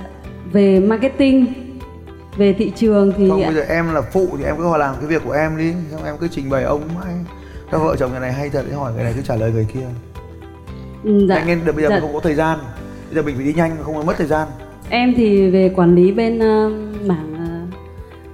về 0.51 0.79
marketing 0.79 1.45
về 2.37 2.53
thị 2.53 2.71
trường 2.75 3.13
thì 3.17 3.29
Không 3.29 3.41
bây 3.45 3.53
giờ 3.53 3.65
em 3.69 3.93
là 3.93 4.01
phụ 4.01 4.27
thì 4.37 4.43
em 4.43 4.55
cứ 4.57 4.77
làm 4.77 4.95
cái 4.99 5.07
việc 5.07 5.21
của 5.25 5.31
em 5.31 5.57
đi 5.57 5.73
Xong 5.91 6.05
em 6.05 6.15
cứ 6.19 6.27
trình 6.27 6.49
bày 6.49 6.63
ông 6.63 6.81
mãi 6.95 7.13
Các 7.71 7.77
vợ 7.77 7.95
chồng 7.99 8.13
nhà 8.13 8.19
này 8.19 8.33
hay 8.33 8.49
thật 8.49 8.65
hỏi 8.75 8.93
người 8.93 9.03
này 9.03 9.13
cứ 9.15 9.21
trả 9.21 9.35
lời 9.35 9.51
người 9.51 9.67
kia. 9.73 9.87
Ừ, 11.03 11.27
dạ, 11.27 11.35
Anh 11.35 11.47
nên 11.47 11.59
bây 11.65 11.83
giờ 11.83 11.89
dạ. 11.89 11.95
mình 11.95 12.01
không 12.01 12.13
có 12.13 12.19
thời 12.19 12.35
gian. 12.35 12.59
Bây 13.07 13.15
giờ 13.15 13.21
mình 13.21 13.35
phải 13.35 13.45
đi 13.45 13.53
nhanh 13.53 13.77
không 13.83 13.95
có 13.95 14.03
mất 14.03 14.17
thời 14.17 14.27
gian. 14.27 14.47
Em 14.89 15.13
thì 15.17 15.49
về 15.49 15.69
quản 15.75 15.95
lý 15.95 16.11
bên 16.11 16.39
ờ, 16.39 16.71
mảng 17.05 17.35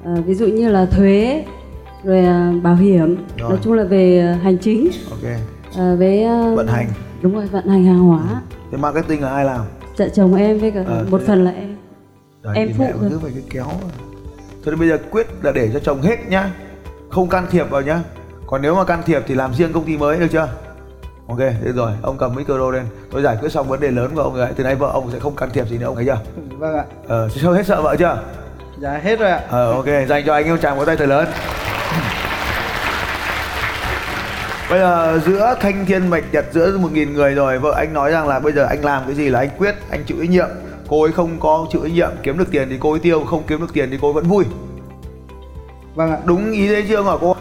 ờ, 0.03 0.21
ví 0.21 0.35
dụ 0.35 0.47
như 0.47 0.69
là 0.69 0.85
thuế 0.85 1.43
rồi 2.03 2.25
ờ, 2.25 2.51
bảo 2.63 2.75
hiểm. 2.75 3.17
Rồi. 3.37 3.49
nói 3.49 3.59
chung 3.63 3.73
là 3.73 3.83
về 3.83 4.19
ờ, 4.19 4.33
hành 4.43 4.57
chính. 4.57 4.89
Ok. 5.09 5.31
Ờ, 5.77 5.95
với 5.95 6.23
ờ, 6.23 6.55
Vận 6.55 6.67
hành 6.67 6.87
đúng 7.25 7.35
rồi 7.35 7.45
vận 7.45 7.67
hành 7.67 7.85
hàng 7.85 7.99
hóa. 7.99 8.41
Thế 8.71 8.77
marketing 8.77 9.21
là 9.23 9.29
ai 9.29 9.45
làm? 9.45 9.61
dạ 9.97 10.07
chồng 10.13 10.35
em 10.35 10.59
với 10.59 10.71
cả 10.71 10.83
Ờ, 10.87 11.05
một 11.09 11.17
thế- 11.17 11.25
phần 11.27 11.45
là 11.45 11.51
em. 11.51 11.75
Đấy, 12.43 12.55
Em 12.57 12.69
phụ 12.77 12.83
mẹ 12.83 12.91
thôi. 12.99 13.07
cứ 13.09 13.19
phải 13.19 13.31
cái 13.31 13.43
kéo. 13.49 13.65
Thôi 14.63 14.65
thì 14.65 14.75
bây 14.75 14.89
giờ 14.89 14.97
quyết 15.11 15.27
là 15.41 15.51
để 15.51 15.69
cho 15.73 15.79
chồng 15.79 16.01
hết 16.01 16.15
nhá. 16.29 16.49
Không 17.09 17.29
can 17.29 17.45
thiệp 17.51 17.69
vào 17.69 17.81
nhá. 17.81 17.99
Còn 18.47 18.61
nếu 18.61 18.75
mà 18.75 18.83
can 18.83 19.03
thiệp 19.05 19.21
thì 19.27 19.35
làm 19.35 19.53
riêng 19.53 19.73
công 19.73 19.83
ty 19.83 19.97
mới 19.97 20.19
được 20.19 20.27
chưa? 20.31 20.47
Ok, 21.27 21.37
thế 21.39 21.71
rồi, 21.75 21.91
ông 22.01 22.17
cầm 22.17 22.35
micro 22.35 22.71
lên. 22.71 22.83
Tôi 23.11 23.21
giải 23.21 23.37
quyết 23.41 23.51
xong 23.51 23.67
vấn 23.67 23.79
đề 23.79 23.91
lớn 23.91 24.11
của 24.15 24.21
ông 24.21 24.35
rồi. 24.35 24.47
Từ 24.55 24.63
nay 24.63 24.75
vợ 24.75 24.87
ông 24.93 25.11
sẽ 25.11 25.19
không 25.19 25.35
can 25.35 25.49
thiệp 25.49 25.67
gì 25.67 25.77
nữa, 25.77 25.85
ông 25.85 25.95
thấy 25.95 26.05
chưa? 26.05 26.17
vâng 26.57 26.75
ạ. 26.75 26.83
Ờ, 27.07 27.29
hết 27.43 27.65
sợ 27.65 27.81
vợ 27.81 27.95
chưa? 27.99 28.23
dạ 28.79 28.99
hết 29.03 29.19
rồi 29.19 29.29
ạ. 29.31 29.41
Ờ, 29.49 29.71
ok, 29.73 29.85
dành 30.07 30.23
cho 30.25 30.33
anh 30.33 30.45
yêu 30.45 30.57
chàng 30.57 30.77
một 30.77 30.85
tay 30.85 30.97
thật 30.97 31.05
lớn 31.05 31.27
bây 34.69 34.79
giờ 34.79 35.19
giữa 35.25 35.55
thanh 35.59 35.85
thiên 35.85 36.09
bạch 36.09 36.23
nhật 36.31 36.45
giữa 36.51 36.77
một 36.77 36.91
nghìn 36.91 37.13
người 37.13 37.33
rồi 37.35 37.59
vợ 37.59 37.73
anh 37.77 37.93
nói 37.93 38.11
rằng 38.11 38.27
là 38.27 38.39
bây 38.39 38.53
giờ 38.53 38.65
anh 38.65 38.85
làm 38.85 39.03
cái 39.05 39.15
gì 39.15 39.29
là 39.29 39.39
anh 39.39 39.49
quyết 39.57 39.75
anh 39.89 40.03
chịu 40.03 40.17
trách 40.19 40.29
nhiệm. 40.29 40.47
Cô 40.87 41.01
ấy 41.03 41.11
không 41.11 41.39
có 41.39 41.67
chịu 41.71 41.81
trách 41.81 41.91
nhiệm 41.91 42.11
kiếm 42.23 42.37
được 42.37 42.51
tiền 42.51 42.67
thì 42.69 42.77
cô 42.79 42.91
ấy 42.91 42.99
tiêu 42.99 43.23
không 43.25 43.43
kiếm 43.47 43.61
được 43.61 43.73
tiền 43.73 43.91
thì 43.91 43.97
cô 44.01 44.07
ấy 44.07 44.13
vẫn 44.13 44.23
vui. 44.23 44.45
Vâng 45.95 46.11
ạ. 46.11 46.17
Đúng 46.25 46.51
ý 46.51 46.67
đấy 46.67 46.85
chưa 46.87 47.03
hả 47.03 47.11
cô? 47.21 47.35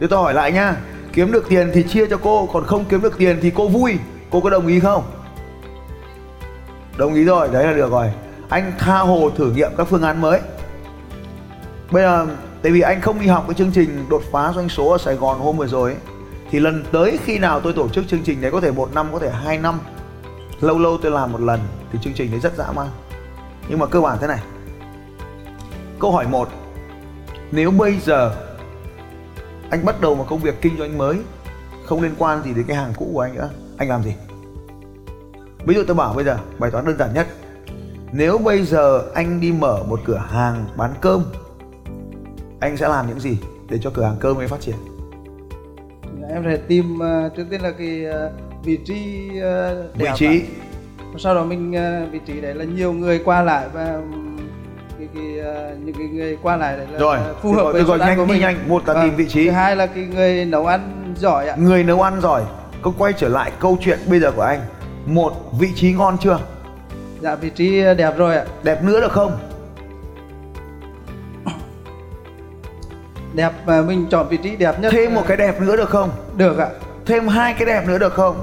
Thế 0.00 0.06
tôi 0.10 0.22
hỏi 0.22 0.34
lại 0.34 0.52
nhá 0.52 0.76
kiếm 1.12 1.32
được 1.32 1.48
tiền 1.48 1.70
thì 1.74 1.82
chia 1.82 2.06
cho 2.06 2.16
cô 2.16 2.48
còn 2.52 2.64
không 2.64 2.84
kiếm 2.84 3.02
được 3.02 3.18
tiền 3.18 3.38
thì 3.42 3.50
cô 3.54 3.68
vui. 3.68 3.98
Cô 4.30 4.40
có 4.40 4.50
đồng 4.50 4.66
ý 4.66 4.80
không? 4.80 5.02
Đồng 6.96 7.14
ý 7.14 7.24
rồi 7.24 7.48
đấy 7.52 7.66
là 7.66 7.72
được 7.72 7.90
rồi. 7.90 8.10
Anh 8.48 8.72
tha 8.78 8.98
hồ 8.98 9.30
thử 9.36 9.50
nghiệm 9.50 9.70
các 9.76 9.84
phương 9.84 10.02
án 10.02 10.20
mới. 10.20 10.40
Bây 11.90 12.02
giờ 12.02 12.26
tại 12.62 12.72
vì 12.72 12.80
anh 12.80 13.00
không 13.00 13.20
đi 13.20 13.26
học 13.26 13.44
cái 13.48 13.54
chương 13.54 13.70
trình 13.70 14.04
đột 14.10 14.22
phá 14.32 14.52
doanh 14.56 14.68
số 14.68 14.88
ở 14.88 14.98
sài 14.98 15.14
gòn 15.14 15.38
hôm 15.38 15.56
vừa 15.56 15.66
rồi 15.66 15.90
ấy, 15.90 16.00
thì 16.54 16.60
lần 16.60 16.84
tới 16.92 17.18
khi 17.24 17.38
nào 17.38 17.60
tôi 17.60 17.72
tổ 17.72 17.88
chức 17.88 18.08
chương 18.08 18.22
trình 18.24 18.40
đấy 18.40 18.50
có 18.50 18.60
thể 18.60 18.70
một 18.70 18.94
năm, 18.94 19.08
có 19.12 19.18
thể 19.18 19.30
hai 19.30 19.58
năm, 19.58 19.80
lâu 20.60 20.78
lâu 20.78 20.98
tôi 21.02 21.12
làm 21.12 21.32
một 21.32 21.40
lần, 21.40 21.60
thì 21.92 21.98
chương 22.02 22.12
trình 22.14 22.30
đấy 22.30 22.40
rất 22.40 22.56
dã 22.56 22.72
man. 22.72 22.88
Nhưng 23.68 23.78
mà 23.78 23.86
cơ 23.86 24.00
bản 24.00 24.18
thế 24.20 24.26
này. 24.26 24.40
Câu 25.98 26.12
hỏi 26.12 26.26
một, 26.26 26.48
nếu 27.52 27.70
bây 27.70 28.00
giờ 28.00 28.36
anh 29.70 29.84
bắt 29.84 30.00
đầu 30.00 30.14
một 30.14 30.26
công 30.28 30.38
việc 30.38 30.54
kinh 30.60 30.78
doanh 30.78 30.98
mới, 30.98 31.16
không 31.84 32.02
liên 32.02 32.14
quan 32.18 32.42
gì 32.42 32.54
đến 32.54 32.64
cái 32.68 32.76
hàng 32.76 32.92
cũ 32.96 33.10
của 33.12 33.20
anh 33.20 33.34
nữa, 33.34 33.50
anh 33.76 33.88
làm 33.88 34.02
gì? 34.02 34.14
Ví 35.66 35.74
dụ 35.74 35.84
tôi 35.86 35.96
bảo 35.96 36.14
bây 36.14 36.24
giờ, 36.24 36.38
bài 36.58 36.70
toán 36.70 36.84
đơn 36.84 36.98
giản 36.98 37.14
nhất. 37.14 37.26
Nếu 38.12 38.38
bây 38.38 38.64
giờ 38.64 39.02
anh 39.14 39.40
đi 39.40 39.52
mở 39.52 39.82
một 39.88 40.00
cửa 40.04 40.22
hàng 40.30 40.66
bán 40.76 40.94
cơm, 41.00 41.24
anh 42.60 42.76
sẽ 42.76 42.88
làm 42.88 43.08
những 43.08 43.20
gì 43.20 43.38
để 43.68 43.78
cho 43.82 43.90
cửa 43.94 44.04
hàng 44.04 44.16
cơm 44.20 44.36
ấy 44.36 44.48
phát 44.48 44.60
triển? 44.60 44.76
Em 46.34 46.42
sẽ 46.44 46.56
tìm 46.68 46.98
ờ, 46.98 47.30
trước 47.36 47.44
tiên 47.50 47.60
là 47.60 47.70
cái 47.78 48.04
ờ, 48.04 48.30
vị 48.64 48.78
trí 48.84 49.28
ờ, 49.42 49.84
vị 49.94 50.06
trí. 50.16 50.26
ạ. 50.26 51.06
sau 51.18 51.34
đó 51.34 51.44
mình 51.44 51.72
ờ, 51.72 52.06
vị 52.12 52.20
trí 52.26 52.40
đấy 52.40 52.54
là 52.54 52.64
nhiều 52.64 52.92
người 52.92 53.18
qua 53.24 53.42
lại 53.42 53.66
và 53.72 54.00
cái, 54.98 55.08
cái, 55.14 55.38
ờ, 55.38 55.76
những 55.84 55.94
cái 55.98 56.06
người 56.06 56.38
qua 56.42 56.56
lại 56.56 56.76
đấy 56.76 56.86
là 56.92 56.98
rồi 56.98 57.18
phù 57.42 57.52
hợp 57.52 57.72
với 57.72 57.84
rồi 57.84 57.98
nhanh 57.98 58.16
của 58.16 58.24
mình. 58.24 58.40
nhanh 58.40 58.68
một 58.68 58.88
là 58.88 58.94
Vâng. 58.94 59.02
tìm 59.04 59.16
vị 59.16 59.28
trí. 59.28 59.44
thứ 59.44 59.50
hai 59.50 59.76
là 59.76 59.86
cái 59.86 60.04
người 60.14 60.44
nấu 60.44 60.66
ăn 60.66 61.14
giỏi 61.16 61.48
ạ. 61.48 61.56
Người 61.58 61.84
nấu 61.84 62.02
ăn 62.02 62.20
giỏi. 62.20 62.42
Câu 62.82 62.94
quay 62.98 63.12
trở 63.12 63.28
lại 63.28 63.52
câu 63.60 63.78
chuyện 63.80 63.98
bây 64.10 64.20
giờ 64.20 64.30
của 64.30 64.42
anh. 64.42 64.60
Một 65.06 65.32
vị 65.60 65.68
trí 65.74 65.92
ngon 65.92 66.16
chưa? 66.20 66.38
Dạ 67.20 67.34
vị 67.34 67.50
trí 67.50 67.82
đẹp 67.98 68.16
rồi 68.16 68.36
ạ. 68.36 68.44
Đẹp 68.62 68.82
nữa 68.82 69.00
được 69.00 69.12
không 69.12 69.32
đẹp 73.34 73.52
và 73.64 73.82
mình 73.82 74.06
chọn 74.10 74.28
vị 74.28 74.36
trí 74.36 74.56
đẹp 74.56 74.80
nhất. 74.80 74.92
Thêm 74.92 75.14
một 75.14 75.22
cái 75.26 75.36
đẹp 75.36 75.60
nữa 75.60 75.76
được 75.76 75.90
không? 75.90 76.10
Được 76.36 76.58
ạ. 76.58 76.68
Thêm 77.06 77.28
hai 77.28 77.54
cái 77.54 77.66
đẹp 77.66 77.88
nữa 77.88 77.98
được 77.98 78.12
không? 78.14 78.36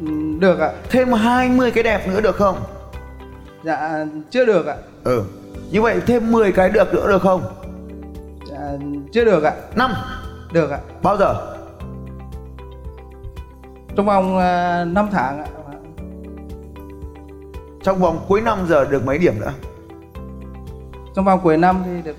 Ừm, 0.00 0.40
được 0.40 0.58
ạ. 0.58 0.70
Thêm 0.90 1.12
20 1.12 1.70
cái 1.70 1.82
đẹp 1.82 2.08
nữa 2.08 2.20
được 2.20 2.36
không? 2.36 2.56
Dạ 3.64 4.06
chưa 4.30 4.44
được 4.44 4.66
ạ. 4.66 4.76
Ừ. 5.04 5.22
Như 5.70 5.82
vậy 5.82 6.00
thêm 6.06 6.32
10 6.32 6.52
cái 6.52 6.68
được 6.68 6.94
nữa 6.94 7.08
được 7.08 7.22
không? 7.22 7.42
Dạ, 8.50 8.58
chưa 9.12 9.24
được 9.24 9.42
ạ. 9.42 9.52
Năm. 9.74 9.92
Được 10.52 10.70
ạ. 10.70 10.78
Bao 11.02 11.16
giờ? 11.16 11.56
Trong 13.96 14.06
vòng 14.06 14.36
uh, 14.36 14.94
5 14.94 15.08
tháng 15.12 15.38
ạ. 15.38 15.46
Trong 17.82 17.98
vòng 17.98 18.24
cuối 18.28 18.40
năm 18.40 18.58
giờ 18.68 18.84
được 18.84 19.06
mấy 19.06 19.18
điểm 19.18 19.40
nữa 19.40 19.52
trong 21.14 21.24
vòng 21.24 21.40
cuối 21.42 21.56
năm 21.56 21.82
thì 21.84 22.02
được 22.02 22.16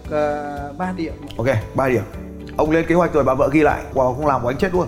uh, 0.71 0.77
3 0.77 0.91
điểm. 0.91 1.13
Ok 1.37 1.47
3 1.75 1.87
điểm. 1.87 2.03
Ông 2.57 2.71
lên 2.71 2.85
kế 2.87 2.95
hoạch 2.95 3.13
rồi 3.13 3.23
bà 3.23 3.33
vợ 3.33 3.49
ghi 3.51 3.63
lại. 3.63 3.83
Quả 3.93 4.05
không 4.05 4.25
làm 4.25 4.41
của 4.41 4.47
anh 4.47 4.57
chết 4.57 4.73
luôn. 4.73 4.87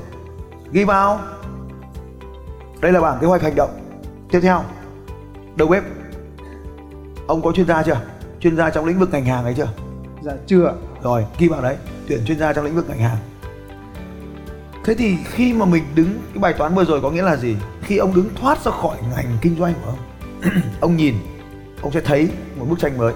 Ghi 0.71 0.83
vào. 0.83 1.19
Đây 2.81 2.91
là 2.91 3.01
bảng 3.01 3.19
kế 3.21 3.27
hoạch 3.27 3.41
hành 3.41 3.55
động. 3.55 3.69
Tiếp 4.31 4.39
theo. 4.41 4.63
Đầu 5.55 5.67
bếp. 5.67 5.83
Ông 7.27 7.41
có 7.41 7.51
chuyên 7.51 7.67
gia 7.67 7.83
chưa? 7.83 8.01
Chuyên 8.39 8.57
gia 8.57 8.69
trong 8.69 8.85
lĩnh 8.85 8.99
vực 8.99 9.09
ngành 9.11 9.25
hàng 9.25 9.43
ấy 9.43 9.53
chưa? 9.57 9.67
Dạ 10.21 10.31
chưa. 10.47 10.73
Rồi 11.01 11.25
ghi 11.39 11.47
vào 11.47 11.61
đấy. 11.61 11.75
Tuyển 12.07 12.25
chuyên 12.25 12.39
gia 12.39 12.53
trong 12.53 12.65
lĩnh 12.65 12.75
vực 12.75 12.89
ngành 12.89 12.99
hàng. 12.99 13.17
Thế 14.85 14.95
thì 14.95 15.17
khi 15.25 15.53
mà 15.53 15.65
mình 15.65 15.83
đứng 15.95 16.19
cái 16.33 16.41
bài 16.41 16.53
toán 16.53 16.75
vừa 16.75 16.85
rồi 16.85 17.01
có 17.01 17.11
nghĩa 17.11 17.21
là 17.21 17.35
gì? 17.35 17.55
Khi 17.81 17.97
ông 17.97 18.15
đứng 18.15 18.29
thoát 18.35 18.65
ra 18.65 18.71
khỏi 18.71 18.97
ngành 19.15 19.37
kinh 19.41 19.55
doanh 19.59 19.73
của 19.73 19.89
ông 19.89 19.99
ông 20.81 20.97
nhìn 20.97 21.15
ông 21.81 21.91
sẽ 21.91 22.01
thấy 22.01 22.29
một 22.59 22.65
bức 22.69 22.79
tranh 22.79 22.97
mới 22.97 23.13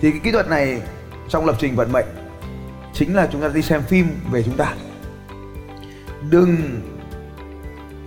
thì 0.00 0.10
cái 0.10 0.20
kỹ 0.24 0.32
thuật 0.32 0.48
này 0.48 0.82
trong 1.28 1.46
lập 1.46 1.56
trình 1.58 1.76
vận 1.76 1.92
mệnh 1.92 2.06
chính 2.92 3.16
là 3.16 3.28
chúng 3.32 3.42
ta 3.42 3.48
đi 3.48 3.62
xem 3.62 3.82
phim 3.82 4.20
về 4.30 4.42
chúng 4.42 4.56
ta. 4.56 4.74
Đừng 6.30 6.56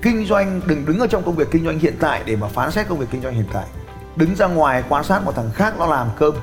kinh 0.02 0.26
doanh 0.26 0.62
đừng 0.66 0.86
đứng 0.86 1.00
ở 1.00 1.08
trong 1.08 1.24
công 1.24 1.36
việc 1.36 1.48
kinh 1.52 1.66
doanh 1.66 1.80
hiện 1.80 1.96
tại 2.00 2.22
để 2.26 2.36
mà 2.36 2.48
phán 2.48 2.72
xét 2.72 2.88
công 2.88 2.98
việc 2.98 3.08
kinh 3.12 3.22
doanh 3.22 3.34
hiện 3.34 3.48
tại. 3.54 3.66
Đứng 4.16 4.36
ra 4.36 4.48
ngoài 4.48 4.84
quan 4.90 5.04
sát 5.04 5.24
một 5.24 5.36
thằng 5.36 5.50
khác 5.54 5.74
nó 5.80 5.86
làm 5.86 6.08
cơm. 6.18 6.36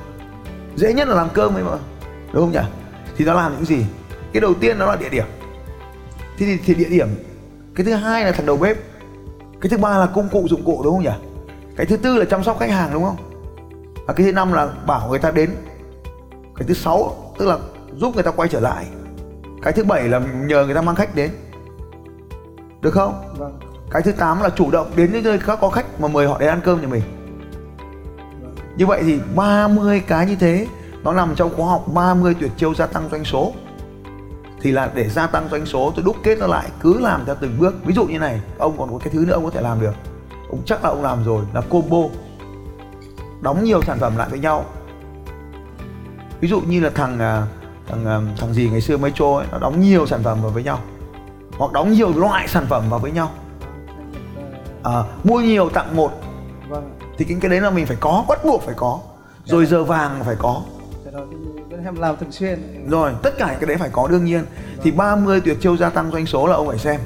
Dễ 0.75 0.93
nhất 0.93 1.07
là 1.07 1.15
làm 1.15 1.29
cơm 1.33 1.55
ấy 1.55 1.63
mà 1.63 1.71
đúng 2.33 2.43
không 2.43 2.51
nhỉ? 2.51 2.69
Thì 3.17 3.25
nó 3.25 3.33
làm 3.33 3.55
những 3.55 3.65
gì? 3.65 3.85
Cái 4.33 4.41
đầu 4.41 4.53
tiên 4.53 4.79
nó 4.79 4.85
là 4.85 4.95
địa 4.95 5.09
điểm. 5.09 5.25
Thế 6.37 6.45
thì, 6.45 6.57
thì 6.65 6.73
địa 6.73 6.89
điểm. 6.89 7.07
Cái 7.75 7.85
thứ 7.85 7.93
hai 7.93 8.25
là 8.25 8.31
thằng 8.31 8.45
đầu 8.45 8.57
bếp. 8.57 8.77
Cái 9.61 9.69
thứ 9.69 9.77
ba 9.77 9.97
là 9.97 10.05
công 10.05 10.29
cụ 10.29 10.47
dụng 10.49 10.65
cụ 10.65 10.81
đúng 10.83 10.93
không 10.93 11.03
nhỉ? 11.03 11.27
Cái 11.75 11.85
thứ 11.85 11.97
tư 11.97 12.17
là 12.17 12.25
chăm 12.25 12.43
sóc 12.43 12.59
khách 12.59 12.69
hàng 12.69 12.89
đúng 12.93 13.03
không? 13.03 13.28
Và 14.09 14.13
cái 14.13 14.25
thứ 14.25 14.31
năm 14.31 14.53
là 14.53 14.69
bảo 14.85 15.09
người 15.09 15.19
ta 15.19 15.31
đến. 15.31 15.49
Cái 16.55 16.67
thứ 16.67 16.73
sáu 16.73 17.15
tức 17.37 17.47
là 17.47 17.57
giúp 17.95 18.13
người 18.13 18.23
ta 18.23 18.31
quay 18.31 18.49
trở 18.49 18.59
lại. 18.59 18.85
Cái 19.61 19.73
thứ 19.73 19.83
bảy 19.83 20.07
là 20.07 20.19
nhờ 20.19 20.65
người 20.65 20.75
ta 20.75 20.81
mang 20.81 20.95
khách 20.95 21.15
đến. 21.15 21.31
Được 22.81 22.91
không? 22.91 23.35
Vâng. 23.37 23.59
Cái 23.91 24.01
thứ 24.01 24.11
8 24.11 24.41
là 24.41 24.49
chủ 24.49 24.71
động 24.71 24.91
đến 24.95 25.11
những 25.13 25.23
nơi 25.23 25.39
khác 25.39 25.59
có 25.61 25.69
khách 25.69 26.01
mà 26.01 26.07
mời 26.07 26.27
họ 26.27 26.37
đến 26.39 26.49
ăn 26.49 26.61
cơm 26.63 26.81
nhà 26.81 26.87
mình. 26.87 27.01
Như 28.77 28.85
vậy 28.85 29.01
thì 29.03 29.19
30 29.35 30.03
cái 30.07 30.25
như 30.25 30.35
thế 30.35 30.67
nó 31.03 31.13
nằm 31.13 31.35
trong 31.35 31.55
khóa 31.55 31.67
học 31.67 31.85
30 31.93 32.35
tuyệt 32.39 32.51
chiêu 32.57 32.75
gia 32.75 32.85
tăng 32.85 33.09
doanh 33.11 33.25
số. 33.25 33.53
Thì 34.61 34.71
là 34.71 34.91
để 34.95 35.09
gia 35.09 35.27
tăng 35.27 35.47
doanh 35.51 35.65
số 35.65 35.91
tôi 35.95 36.05
đúc 36.05 36.15
kết 36.23 36.39
nó 36.39 36.47
lại 36.47 36.69
cứ 36.79 36.99
làm 36.99 37.25
theo 37.25 37.35
từng 37.41 37.59
bước. 37.59 37.75
Ví 37.85 37.93
dụ 37.93 38.05
như 38.05 38.19
này 38.19 38.41
ông 38.57 38.75
còn 38.77 38.91
có 38.91 38.97
cái 38.97 39.13
thứ 39.13 39.25
nữa 39.27 39.33
ông 39.33 39.43
có 39.43 39.51
thể 39.51 39.61
làm 39.61 39.81
được. 39.81 39.93
Ông 40.49 40.61
chắc 40.65 40.83
là 40.83 40.89
ông 40.89 41.03
làm 41.03 41.23
rồi 41.23 41.45
là 41.53 41.61
combo 41.61 41.97
đóng 43.41 43.63
nhiều 43.63 43.81
sản 43.81 43.97
phẩm 43.99 44.17
lại 44.17 44.29
với 44.29 44.39
nhau. 44.39 44.65
Ví 46.39 46.47
dụ 46.47 46.61
như 46.61 46.79
là 46.79 46.89
thằng 46.95 47.19
à, 47.19 47.47
thằng 47.87 48.05
à, 48.05 48.19
thằng 48.37 48.53
gì 48.53 48.69
ngày 48.69 48.81
xưa 48.81 48.97
metro 48.97 49.37
ấy, 49.37 49.47
nó 49.51 49.59
đóng 49.59 49.81
nhiều 49.81 50.07
sản 50.07 50.23
phẩm 50.23 50.41
vào 50.41 50.51
với 50.51 50.63
nhau 50.63 50.79
hoặc 51.57 51.71
đóng 51.71 51.91
nhiều 51.91 52.13
loại 52.15 52.47
sản 52.47 52.65
phẩm 52.69 52.89
vào 52.89 52.99
với 52.99 53.11
nhau. 53.11 53.31
À, 54.83 55.03
mua 55.23 55.39
nhiều 55.39 55.69
tặng 55.69 55.95
một. 55.95 56.11
Vâng. 56.69 56.99
Thì 57.17 57.25
cái 57.25 57.37
cái 57.41 57.49
đấy 57.49 57.61
là 57.61 57.69
mình 57.69 57.85
phải 57.85 57.97
có 57.99 58.25
bắt 58.27 58.39
buộc 58.45 58.61
phải 58.61 58.75
có. 58.77 58.99
Rồi 59.45 59.65
giờ 59.65 59.83
vàng 59.83 60.23
phải 60.23 60.35
có. 60.39 60.61
Em 61.85 61.95
làm 61.95 62.17
thường 62.17 62.31
xuyên. 62.31 62.85
Rồi 62.89 63.11
tất 63.23 63.37
cả 63.37 63.45
cái 63.45 63.67
đấy 63.67 63.77
phải 63.77 63.89
có 63.91 64.07
đương 64.07 64.25
nhiên. 64.25 64.45
Thì 64.83 64.91
30 64.91 65.41
tuyệt 65.41 65.57
chiêu 65.61 65.77
gia 65.77 65.89
tăng 65.89 66.11
doanh 66.11 66.25
số 66.25 66.47
là 66.47 66.55
ông 66.55 66.67
phải 66.67 66.77
xem. 66.77 66.99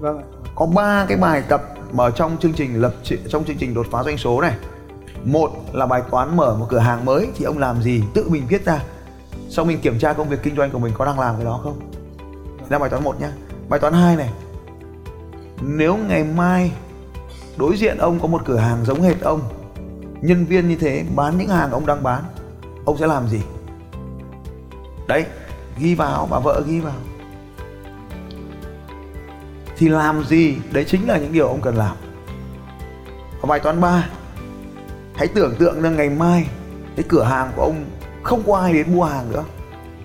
Vâng 0.00 0.22
có 0.54 0.66
ba 0.66 1.06
cái 1.08 1.16
bài 1.16 1.42
tập 1.48 1.62
mà 1.92 2.10
trong 2.10 2.36
chương 2.40 2.52
trình 2.52 2.80
lập 2.80 2.94
trong 3.28 3.44
chương 3.44 3.56
trình 3.56 3.74
đột 3.74 3.86
phá 3.90 4.02
doanh 4.02 4.18
số 4.18 4.40
này 4.40 4.54
một 5.24 5.50
là 5.72 5.86
bài 5.86 6.02
toán 6.10 6.36
mở 6.36 6.56
một 6.58 6.66
cửa 6.68 6.78
hàng 6.78 7.04
mới, 7.04 7.28
thì 7.34 7.44
ông 7.44 7.58
làm 7.58 7.82
gì? 7.82 8.02
Tự 8.14 8.28
mình 8.28 8.46
viết 8.48 8.64
ra. 8.64 8.82
Sau 9.48 9.64
mình 9.64 9.80
kiểm 9.80 9.98
tra 9.98 10.12
công 10.12 10.28
việc 10.28 10.42
kinh 10.42 10.56
doanh 10.56 10.70
của 10.70 10.78
mình 10.78 10.92
có 10.98 11.04
đang 11.04 11.20
làm 11.20 11.36
cái 11.36 11.44
đó 11.44 11.60
không? 11.62 11.80
Là 12.68 12.78
bài 12.78 12.90
toán 12.90 13.04
một 13.04 13.20
nhá. 13.20 13.32
Bài 13.68 13.80
toán 13.80 13.92
hai 13.92 14.16
này. 14.16 14.30
Nếu 15.60 15.96
ngày 15.96 16.24
mai 16.24 16.72
đối 17.56 17.76
diện 17.76 17.98
ông 17.98 18.20
có 18.20 18.26
một 18.26 18.42
cửa 18.44 18.56
hàng 18.56 18.84
giống 18.84 19.02
hệt 19.02 19.20
ông, 19.20 19.40
nhân 20.20 20.44
viên 20.44 20.68
như 20.68 20.76
thế 20.76 21.04
bán 21.14 21.38
những 21.38 21.48
hàng 21.48 21.70
ông 21.70 21.86
đang 21.86 22.02
bán, 22.02 22.22
ông 22.84 22.98
sẽ 22.98 23.06
làm 23.06 23.28
gì? 23.28 23.40
Đấy, 25.06 25.24
ghi 25.78 25.94
vào, 25.94 26.28
bà 26.30 26.38
vợ 26.38 26.62
ghi 26.66 26.80
vào. 26.80 26.94
Thì 29.76 29.88
làm 29.88 30.24
gì? 30.24 30.56
Đấy 30.72 30.84
chính 30.84 31.08
là 31.08 31.18
những 31.18 31.32
điều 31.32 31.48
ông 31.48 31.60
cần 31.60 31.76
làm. 31.76 31.96
Và 33.40 33.46
bài 33.46 33.60
toán 33.60 33.80
3 33.80 34.08
hãy 35.14 35.28
tưởng 35.28 35.54
tượng 35.58 35.82
rằng 35.82 35.96
ngày 35.96 36.10
mai 36.10 36.46
cái 36.96 37.04
cửa 37.08 37.22
hàng 37.22 37.52
của 37.56 37.62
ông 37.62 37.84
không 38.22 38.42
có 38.46 38.56
ai 38.56 38.72
đến 38.72 38.96
mua 38.96 39.04
hàng 39.04 39.32
nữa. 39.32 39.44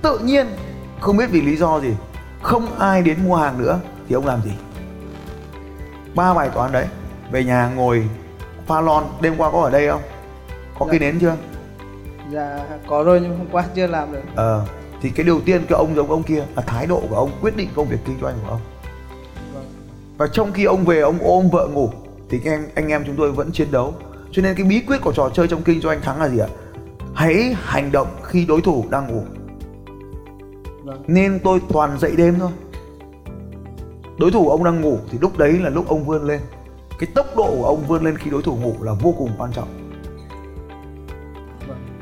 Tự 0.01 0.19
nhiên 0.19 0.47
không 0.99 1.17
biết 1.17 1.29
vì 1.31 1.41
lý 1.41 1.55
do 1.57 1.79
gì 1.79 1.93
không 2.41 2.79
ai 2.79 3.01
đến 3.01 3.17
mua 3.27 3.35
hàng 3.35 3.57
nữa 3.61 3.79
thì 4.09 4.15
ông 4.15 4.25
làm 4.25 4.41
gì? 4.41 4.51
Ba 6.15 6.33
bài 6.33 6.49
toán 6.53 6.71
đấy 6.71 6.85
về 7.31 7.43
nhà 7.43 7.67
ngồi 7.75 8.09
pha 8.67 8.81
lon 8.81 9.03
đêm 9.21 9.33
qua 9.37 9.51
có 9.51 9.61
ở 9.61 9.69
đây 9.69 9.87
không? 9.89 10.01
Có 10.79 10.85
Dạ. 10.85 10.91
cây 10.91 10.99
nến 10.99 11.19
chưa? 11.19 11.35
Dạ 12.31 12.59
có 12.87 13.03
rồi 13.03 13.19
nhưng 13.21 13.37
hôm 13.37 13.47
qua 13.51 13.65
chưa 13.75 13.87
làm 13.87 14.11
được. 14.11 14.21
Ờ 14.35 14.65
thì 15.01 15.09
cái 15.09 15.25
điều 15.25 15.39
tiên 15.39 15.61
cái 15.69 15.77
ông 15.77 15.95
giống 15.95 16.09
ông 16.11 16.23
kia 16.23 16.43
là 16.55 16.61
thái 16.61 16.87
độ 16.87 17.03
của 17.09 17.15
ông 17.15 17.31
quyết 17.41 17.57
định 17.57 17.69
công 17.75 17.87
việc 17.87 17.97
kinh 18.05 18.17
doanh 18.21 18.35
của 18.43 18.49
ông. 18.51 18.61
Vâng. 19.53 19.65
Và 20.17 20.27
trong 20.27 20.51
khi 20.51 20.63
ông 20.63 20.85
về 20.85 20.99
ông 20.99 21.17
ôm 21.23 21.49
vợ 21.49 21.67
ngủ 21.67 21.89
thì 22.29 22.39
các 22.39 22.51
em 22.51 22.67
anh 22.75 22.87
em 22.87 23.03
chúng 23.05 23.15
tôi 23.15 23.31
vẫn 23.31 23.51
chiến 23.51 23.67
đấu 23.71 23.93
cho 24.31 24.41
nên 24.41 24.55
cái 24.55 24.65
bí 24.65 24.81
quyết 24.87 25.01
của 25.01 25.11
trò 25.11 25.29
chơi 25.33 25.47
trong 25.47 25.61
kinh 25.61 25.81
doanh 25.81 26.01
thắng 26.01 26.21
là 26.21 26.29
gì 26.29 26.37
ạ? 26.37 26.47
Hãy 27.13 27.55
hành 27.63 27.91
động 27.91 28.07
khi 28.23 28.45
đối 28.45 28.61
thủ 28.61 28.85
đang 28.89 29.07
ngủ. 29.07 29.23
Vâng. 30.83 31.03
Nên 31.07 31.39
tôi 31.43 31.61
toàn 31.69 31.99
dậy 31.99 32.13
đêm 32.17 32.35
thôi. 32.39 32.51
Đối 34.19 34.31
thủ 34.31 34.49
ông 34.49 34.63
đang 34.63 34.81
ngủ 34.81 34.97
thì 35.11 35.17
lúc 35.21 35.37
đấy 35.37 35.59
là 35.59 35.69
lúc 35.69 35.87
ông 35.87 36.05
vươn 36.05 36.23
lên. 36.23 36.39
Cái 36.99 37.09
tốc 37.15 37.35
độ 37.35 37.55
của 37.57 37.65
ông 37.65 37.83
vươn 37.87 38.03
lên 38.03 38.17
khi 38.17 38.29
đối 38.31 38.41
thủ 38.41 38.55
ngủ 38.55 38.75
là 38.81 38.93
vô 38.93 39.15
cùng 39.17 39.31
quan 39.37 39.51
trọng. 39.51 39.67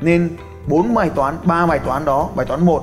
Nên 0.00 0.30
bốn 0.68 0.94
bài 0.94 1.10
toán 1.14 1.36
ba 1.44 1.66
bài 1.66 1.78
toán 1.78 2.04
đó 2.04 2.30
bài 2.36 2.46
toán 2.46 2.66
1 2.66 2.82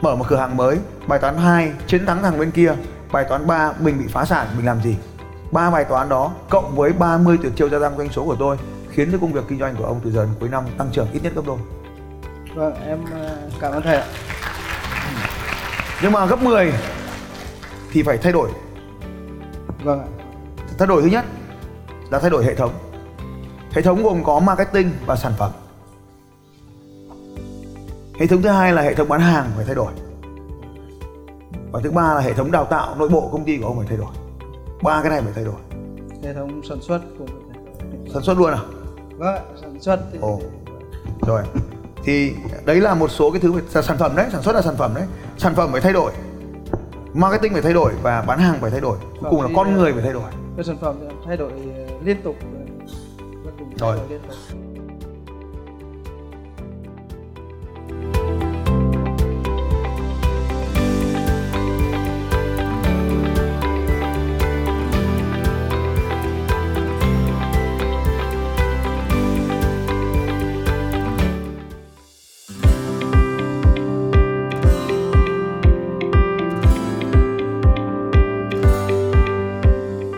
mở 0.00 0.16
một 0.16 0.24
cửa 0.28 0.36
hàng 0.36 0.56
mới 0.56 0.78
bài 1.06 1.18
toán 1.18 1.36
2 1.36 1.72
chiến 1.86 2.06
thắng 2.06 2.22
thằng 2.22 2.38
bên 2.38 2.50
kia 2.50 2.74
bài 3.12 3.24
toán 3.28 3.46
3 3.46 3.72
mình 3.80 3.98
bị 3.98 4.04
phá 4.08 4.24
sản 4.24 4.46
mình 4.56 4.66
làm 4.66 4.82
gì 4.82 4.96
ba 5.52 5.70
bài 5.70 5.84
toán 5.84 6.08
đó 6.08 6.32
cộng 6.50 6.76
với 6.76 6.92
30 6.92 7.38
tuyệt 7.42 7.52
chiêu 7.56 7.68
gia 7.68 7.78
tăng 7.78 7.96
doanh 7.98 8.08
số 8.08 8.24
của 8.24 8.36
tôi 8.38 8.56
khiến 8.90 9.12
cho 9.12 9.18
công 9.20 9.32
việc 9.32 9.44
kinh 9.48 9.58
doanh 9.58 9.76
của 9.76 9.84
ông 9.84 10.00
từ 10.04 10.10
giờ 10.10 10.24
đến 10.24 10.34
cuối 10.40 10.48
năm 10.48 10.64
tăng 10.78 10.88
trưởng 10.92 11.06
ít 11.12 11.20
nhất 11.22 11.32
gấp 11.34 11.42
đôi. 11.46 11.58
Vâng 12.54 12.74
em 12.86 12.98
ờ, 13.12 13.38
cảm 13.60 13.72
ơn 13.72 13.82
thầy 13.82 13.96
ạ. 13.96 14.06
Nhưng 16.02 16.12
mà 16.12 16.26
gấp 16.26 16.42
10 16.42 16.72
thì 17.92 18.02
phải 18.02 18.18
thay 18.18 18.32
đổi. 18.32 18.50
Vâng 19.84 20.00
ạ. 20.00 20.06
Thay 20.78 20.88
đổi 20.88 21.02
thứ 21.02 21.08
nhất 21.08 21.24
là 22.10 22.18
thay 22.18 22.30
đổi 22.30 22.44
hệ 22.44 22.54
thống. 22.54 22.72
Hệ 23.72 23.82
thống 23.82 24.02
gồm 24.02 24.24
có 24.24 24.40
marketing 24.40 24.90
và 25.06 25.16
sản 25.16 25.32
phẩm. 25.38 25.50
Hệ 28.18 28.26
thống 28.26 28.42
thứ 28.42 28.48
hai 28.48 28.72
là 28.72 28.82
hệ 28.82 28.94
thống 28.94 29.08
bán 29.08 29.20
hàng 29.20 29.50
phải 29.56 29.64
thay 29.64 29.74
đổi. 29.74 29.92
Và 31.72 31.80
thứ 31.84 31.90
ba 31.90 32.14
là 32.14 32.20
hệ 32.20 32.32
thống 32.32 32.52
đào 32.52 32.64
tạo 32.64 32.94
nội 32.98 33.08
bộ 33.08 33.28
công 33.32 33.44
ty 33.44 33.58
của 33.58 33.66
ông 33.66 33.78
phải 33.78 33.86
thay 33.88 33.98
đổi 33.98 34.12
ba 34.82 35.00
cái 35.02 35.10
này 35.10 35.22
phải 35.22 35.32
thay 35.34 35.44
đổi. 35.44 35.54
Hệ 36.22 36.34
thống 36.34 36.62
sản 36.68 36.78
xuất 36.82 37.00
của 37.18 37.26
sản 38.12 38.22
xuất 38.22 38.38
luôn 38.38 38.50
à? 38.50 38.60
Vâng 39.18 39.42
sản 39.60 39.80
xuất 39.80 40.00
thì 40.12 40.18
Ồ. 40.22 40.40
rồi. 41.26 41.42
Thì 42.04 42.34
đấy 42.64 42.80
là 42.80 42.94
một 42.94 43.10
số 43.10 43.30
cái 43.30 43.40
thứ 43.40 43.52
sản 43.82 43.96
phẩm 43.98 44.12
đấy 44.16 44.26
sản 44.32 44.42
xuất 44.42 44.54
là 44.54 44.62
sản 44.62 44.74
phẩm 44.78 44.92
đấy. 44.94 45.04
Sản 45.38 45.54
phẩm 45.54 45.72
phải 45.72 45.80
thay 45.80 45.92
đổi 45.92 46.12
marketing 47.14 47.52
phải 47.52 47.62
thay 47.62 47.72
đổi 47.72 47.92
và 48.02 48.22
bán 48.22 48.38
hàng 48.38 48.58
phải 48.60 48.70
thay 48.70 48.80
đổi. 48.80 48.98
Cuối 49.20 49.30
cùng 49.30 49.42
là 49.42 49.48
con 49.56 49.74
người 49.74 49.92
phải 49.92 50.02
thay 50.02 50.12
đổi. 50.12 50.30
cái 50.56 50.64
sản 50.64 50.76
phẩm 50.80 50.96
thay 51.26 51.36
đổi 51.36 51.50
ờ, 51.76 51.94
liên 52.04 52.22
tục. 52.22 52.36
Cũng 53.58 53.70
thay 53.78 53.78
Rồi. 53.78 53.98
liên 54.10 54.20
tục 54.28 54.36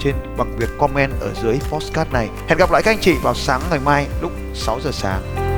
trên 0.00 0.14
bằng 0.36 0.56
việc 0.56 0.68
comment 0.78 1.12
ở 1.20 1.34
dưới 1.42 1.58
postcard 1.70 2.12
này. 2.12 2.28
Hẹn 2.48 2.58
gặp 2.58 2.70
lại 2.70 2.82
các 2.82 2.90
anh 2.90 3.00
chị 3.00 3.14
vào 3.22 3.34
sáng 3.34 3.60
ngày 3.70 3.80
mai 3.84 4.06
lúc 4.20 4.32
6 4.54 4.80
giờ 4.80 4.90
sáng. 4.92 5.49